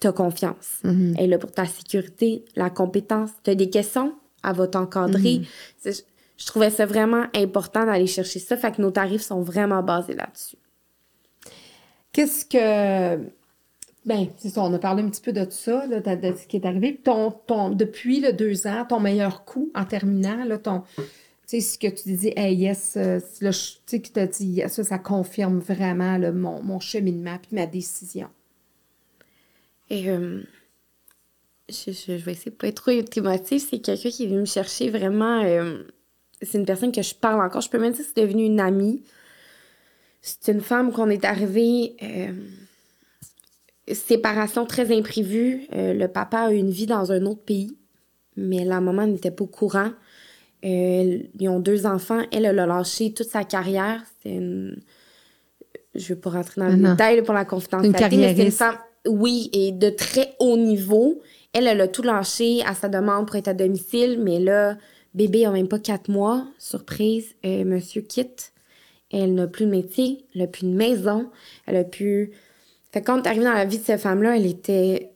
[0.00, 0.80] t'as confiance.
[0.84, 3.30] Elle est là pour ta sécurité, la compétence.
[3.42, 4.14] T'as des questions,
[4.44, 5.42] elle va t'encadrer.
[5.78, 6.04] C'est-
[6.36, 8.56] je trouvais ça vraiment important d'aller chercher ça.
[8.56, 10.56] Fait que nos tarifs sont vraiment basés là-dessus.
[12.12, 13.24] Qu'est-ce que.
[14.04, 16.02] Ben, c'est ça, on a parlé un petit peu de ça, de,
[16.36, 17.00] ce qui est arrivé.
[17.02, 20.82] Ton, ton, depuis le deux ans, ton meilleur coup en terminant, là, ton.
[20.96, 21.04] Tu
[21.46, 23.50] sais, ce que tu dis, hey, yes, euh, tu
[23.86, 28.28] sais, que tu as dit, ça, ça confirme vraiment mon, mon, cheminement puis ma décision.
[29.90, 30.42] Et euh,
[31.68, 33.64] je, je, vais essayer de pas être trop émotive.
[33.68, 35.42] C'est quelqu'un qui est venu me chercher vraiment.
[35.42, 35.82] Euh,
[36.42, 37.60] c'est une personne que je parle encore.
[37.60, 39.02] Je peux même dire que c'est devenu une amie.
[40.22, 41.96] C'est une femme qu'on est arrivé.
[42.02, 42.32] Euh,
[43.92, 45.66] séparation très imprévue.
[45.70, 47.76] Le papa a eu une vie dans un autre pays,
[48.36, 49.90] mais la maman n'était pas au courant.
[50.62, 52.22] Ils ont deux enfants.
[52.32, 54.02] Elle, elle a lâché toute sa carrière.
[54.22, 54.80] C'est une.
[55.94, 58.78] Je ne vais pas rentrer dans le détail pour la confidentialité, mais c'est une femme,
[59.06, 61.20] oui, et de très haut niveau.
[61.52, 64.76] Elle, elle a tout lâché à sa demande pour être à domicile, mais là,
[65.14, 66.46] Bébé a même pas quatre mois.
[66.58, 68.52] Surprise, euh, monsieur quitte.
[69.10, 71.30] Elle n'a plus de métier, elle n'a plus de maison,
[71.66, 72.32] elle a plus.
[72.90, 75.12] Fait quand on est arrivé dans la vie de cette femme-là, elle était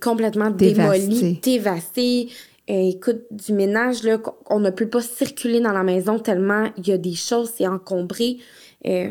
[0.00, 2.28] complètement démolie, dévastée.
[2.70, 4.18] Euh, écoute, du ménage, là,
[4.48, 7.66] on ne peut pas circuler dans la maison tellement il y a des choses, c'est
[7.66, 8.38] encombré.
[8.86, 9.10] Euh,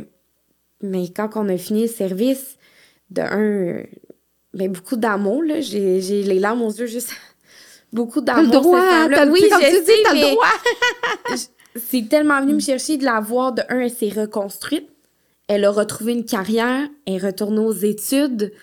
[0.82, 2.57] mais quand on a fini le service,
[3.09, 3.84] de un,
[4.54, 7.12] ben, beaucoup d'amour, là, j'ai les larmes aux yeux juste
[7.93, 8.43] beaucoup d'amour.
[8.43, 11.38] Le droit, as oui, je sais, mais le droit.
[11.76, 13.54] c'est tellement venu me chercher de la voir.
[13.54, 14.89] De un, elle s'est reconstruite.
[15.47, 16.88] Elle a retrouvé une carrière.
[17.06, 18.54] Elle est retournée aux études.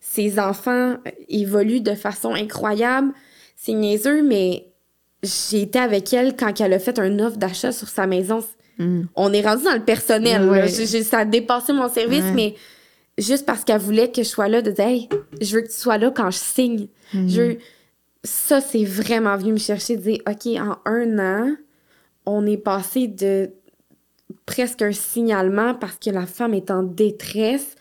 [0.00, 0.96] Ses enfants
[1.28, 3.12] évoluent de façon incroyable.
[3.56, 4.66] C'est niaiseux, mais
[5.22, 8.42] j'ai été avec elle quand elle a fait un offre d'achat sur sa maison.
[8.78, 9.02] Mm.
[9.14, 10.68] On est rendu dans le personnel.
[11.04, 12.54] ça a dépassé mon service, mais
[13.20, 15.08] juste parce qu'elle voulait que je sois là, de dire Hey,
[15.40, 16.88] je veux que tu sois là quand je signe.
[17.14, 17.28] Mm.
[17.28, 17.56] Je
[18.22, 21.56] ça, c'est vraiment venu me chercher de dire, OK, en un an,
[22.26, 23.50] on est passé de
[24.46, 27.76] presque un signalement parce que la femme est en détresse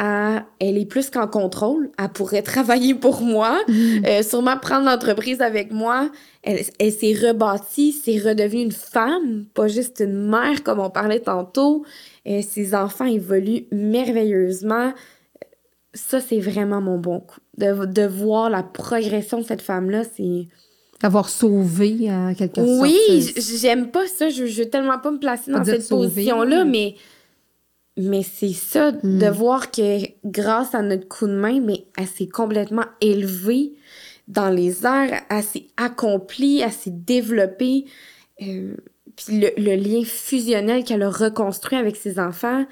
[0.00, 4.06] à elle est plus qu'en contrôle, elle pourrait travailler pour moi, mm.
[4.06, 6.10] euh, sûrement prendre l'entreprise avec moi.
[6.42, 11.84] Elle, s'est rebâtie, c'est redevenue une femme, pas juste une mère comme on parlait tantôt.
[12.26, 14.92] Euh, ses enfants évoluent merveilleusement
[15.94, 17.40] ça, c'est vraiment mon bon coup.
[17.56, 20.48] De, de voir la progression de cette femme-là, c'est.
[21.00, 22.80] D'avoir sauvé euh, quelque chose.
[22.80, 24.28] Oui, j'aime pas ça.
[24.28, 26.96] Je, je veux tellement pas me placer dans cette position-là, mais,
[27.96, 29.18] mais c'est ça, hmm.
[29.18, 33.74] de voir que grâce à notre coup de main, mais elle s'est complètement élevée
[34.26, 37.84] dans les airs, elle s'est accomplie, elle s'est développée.
[38.42, 38.74] Euh,
[39.16, 42.64] puis le, le, lien fusionnel qu'elle a reconstruit avec ses enfants,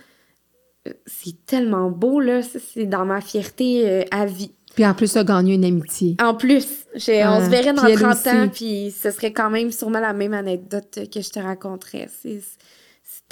[1.07, 2.41] c'est tellement beau, là.
[2.43, 4.53] C'est dans ma fierté euh, à vie.
[4.75, 6.17] Puis en plus, as gagné une amitié.
[6.21, 10.15] En plus, on se verrait dans 30 ans, puis ce serait quand même sûrement la
[10.15, 12.09] même anecdote que je te raconterais.
[12.23, 12.41] C'est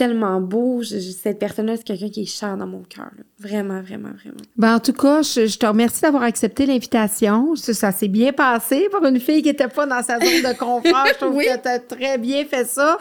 [0.00, 0.82] tellement beau.
[0.82, 3.10] cette personne-là, c'est quelqu'un qui est cher dans mon cœur.
[3.38, 4.40] Vraiment, vraiment, vraiment.
[4.56, 7.54] Ben, en tout cas, je, te remercie d'avoir accepté l'invitation.
[7.54, 11.06] Ça, s'est bien passé pour une fille qui n'était pas dans sa zone de confort.
[11.06, 12.96] Je trouve que tu as très bien fait ça.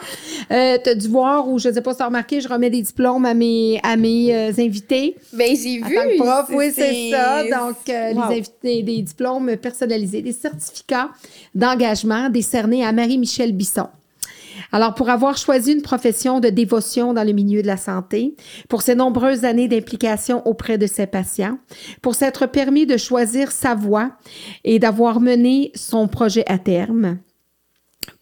[0.52, 2.48] Euh, tu as dû voir, ou je ne sais pas si tu as remarqué, je
[2.48, 5.16] remets des diplômes à mes, à mes euh, invités.
[5.32, 6.18] Ben, j'ai vu.
[6.18, 7.44] prof, oui, c'est ça.
[7.44, 11.08] Donc, euh, les invités, des diplômes personnalisés, des certificats
[11.54, 13.88] d'engagement décernés à Marie-Michel Bisson.
[14.72, 18.34] Alors, pour avoir choisi une profession de dévotion dans le milieu de la santé,
[18.68, 21.58] pour ses nombreuses années d'implication auprès de ses patients,
[22.02, 24.12] pour s'être permis de choisir sa voie
[24.64, 27.18] et d'avoir mené son projet à terme,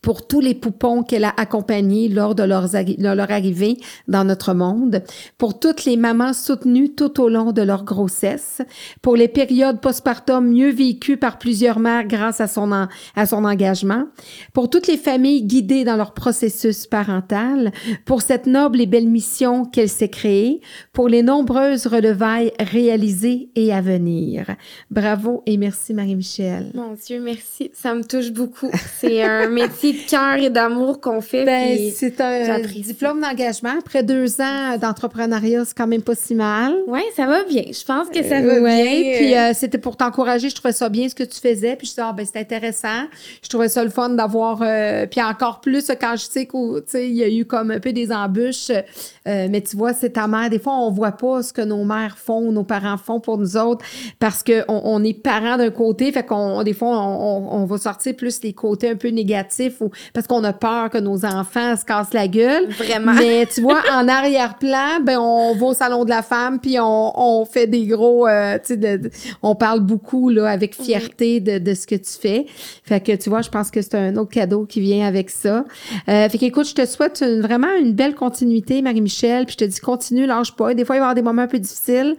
[0.09, 3.76] pour tous les poupons qu'elle a accompagnés lors de, leur arrivée
[4.09, 5.02] dans notre monde,
[5.36, 8.62] pour toutes les mamans soutenues tout au long de leur grossesse,
[9.02, 14.06] pour les périodes postpartum mieux vécues par plusieurs mères grâce à son, à son engagement,
[14.54, 17.70] pour toutes les familles guidées dans leur processus parental,
[18.06, 20.62] pour cette noble et belle mission qu'elle s'est créée,
[20.94, 24.46] pour les nombreuses relevailles réalisées et à venir.
[24.90, 26.70] Bravo et merci Marie-Michel.
[26.72, 27.70] Mon Dieu, merci.
[27.74, 28.70] Ça me touche beaucoup.
[28.98, 31.44] C'est un métier de cœur et d'amour qu'on fait.
[31.44, 33.74] Ben, c'est un diplôme d'engagement.
[33.78, 36.74] Après deux ans d'entrepreneuriat, c'est quand même pas si mal.
[36.86, 37.64] Oui, ça va bien.
[37.66, 38.84] Je pense que ça va bien.
[39.16, 40.49] Puis euh, c'était pour t'encourager.
[40.49, 41.76] Je trouvais ça bien ce que tu faisais.
[41.76, 43.07] Puis je disais, ah, ben, c'est intéressant.
[43.42, 44.61] Je trouvais ça le fun d'avoir.
[44.62, 48.12] Euh, puis encore plus quand je sais qu'il y a eu comme un peu des
[48.12, 48.70] embûches.
[48.70, 50.51] Euh, mais tu vois, c'est ta mère.
[50.51, 53.57] Des fois, on voit pas ce que nos mères font, nos parents font pour nous
[53.57, 53.84] autres
[54.18, 56.11] parce qu'on on est parents d'un côté.
[56.12, 59.91] Fait qu'on, des fois, on, on va sortir plus les côtés un peu négatifs ou
[60.12, 62.68] parce qu'on a peur que nos enfants se cassent la gueule.
[62.70, 63.12] Vraiment.
[63.14, 67.12] Mais tu vois, en arrière-plan, ben on va au salon de la femme puis on,
[67.41, 69.01] on fait des gros, euh, tu sais,
[69.43, 72.47] on parle beaucoup là avec fierté de, de ce que tu fais.
[72.85, 75.64] Fait que tu vois, je pense que c'est un autre cadeau qui vient avec ça.
[76.09, 79.45] Euh, fait qu'écoute, je te souhaite une- vraiment une belle continuité, Marie-Michel.
[79.47, 80.74] Puis je te dis continue, lâche pas.
[80.74, 82.16] Des fois, il va y avoir des moments un peu difficiles,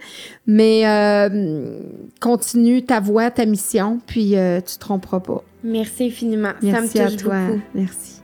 [0.47, 1.80] mais euh,
[2.22, 5.43] continue ta voie, ta mission, puis euh, tu te tromperas pas.
[5.64, 6.53] Merci infiniment.
[6.62, 7.45] Merci ça me à touche toi.
[7.47, 7.62] beaucoup.
[7.74, 8.18] Merci.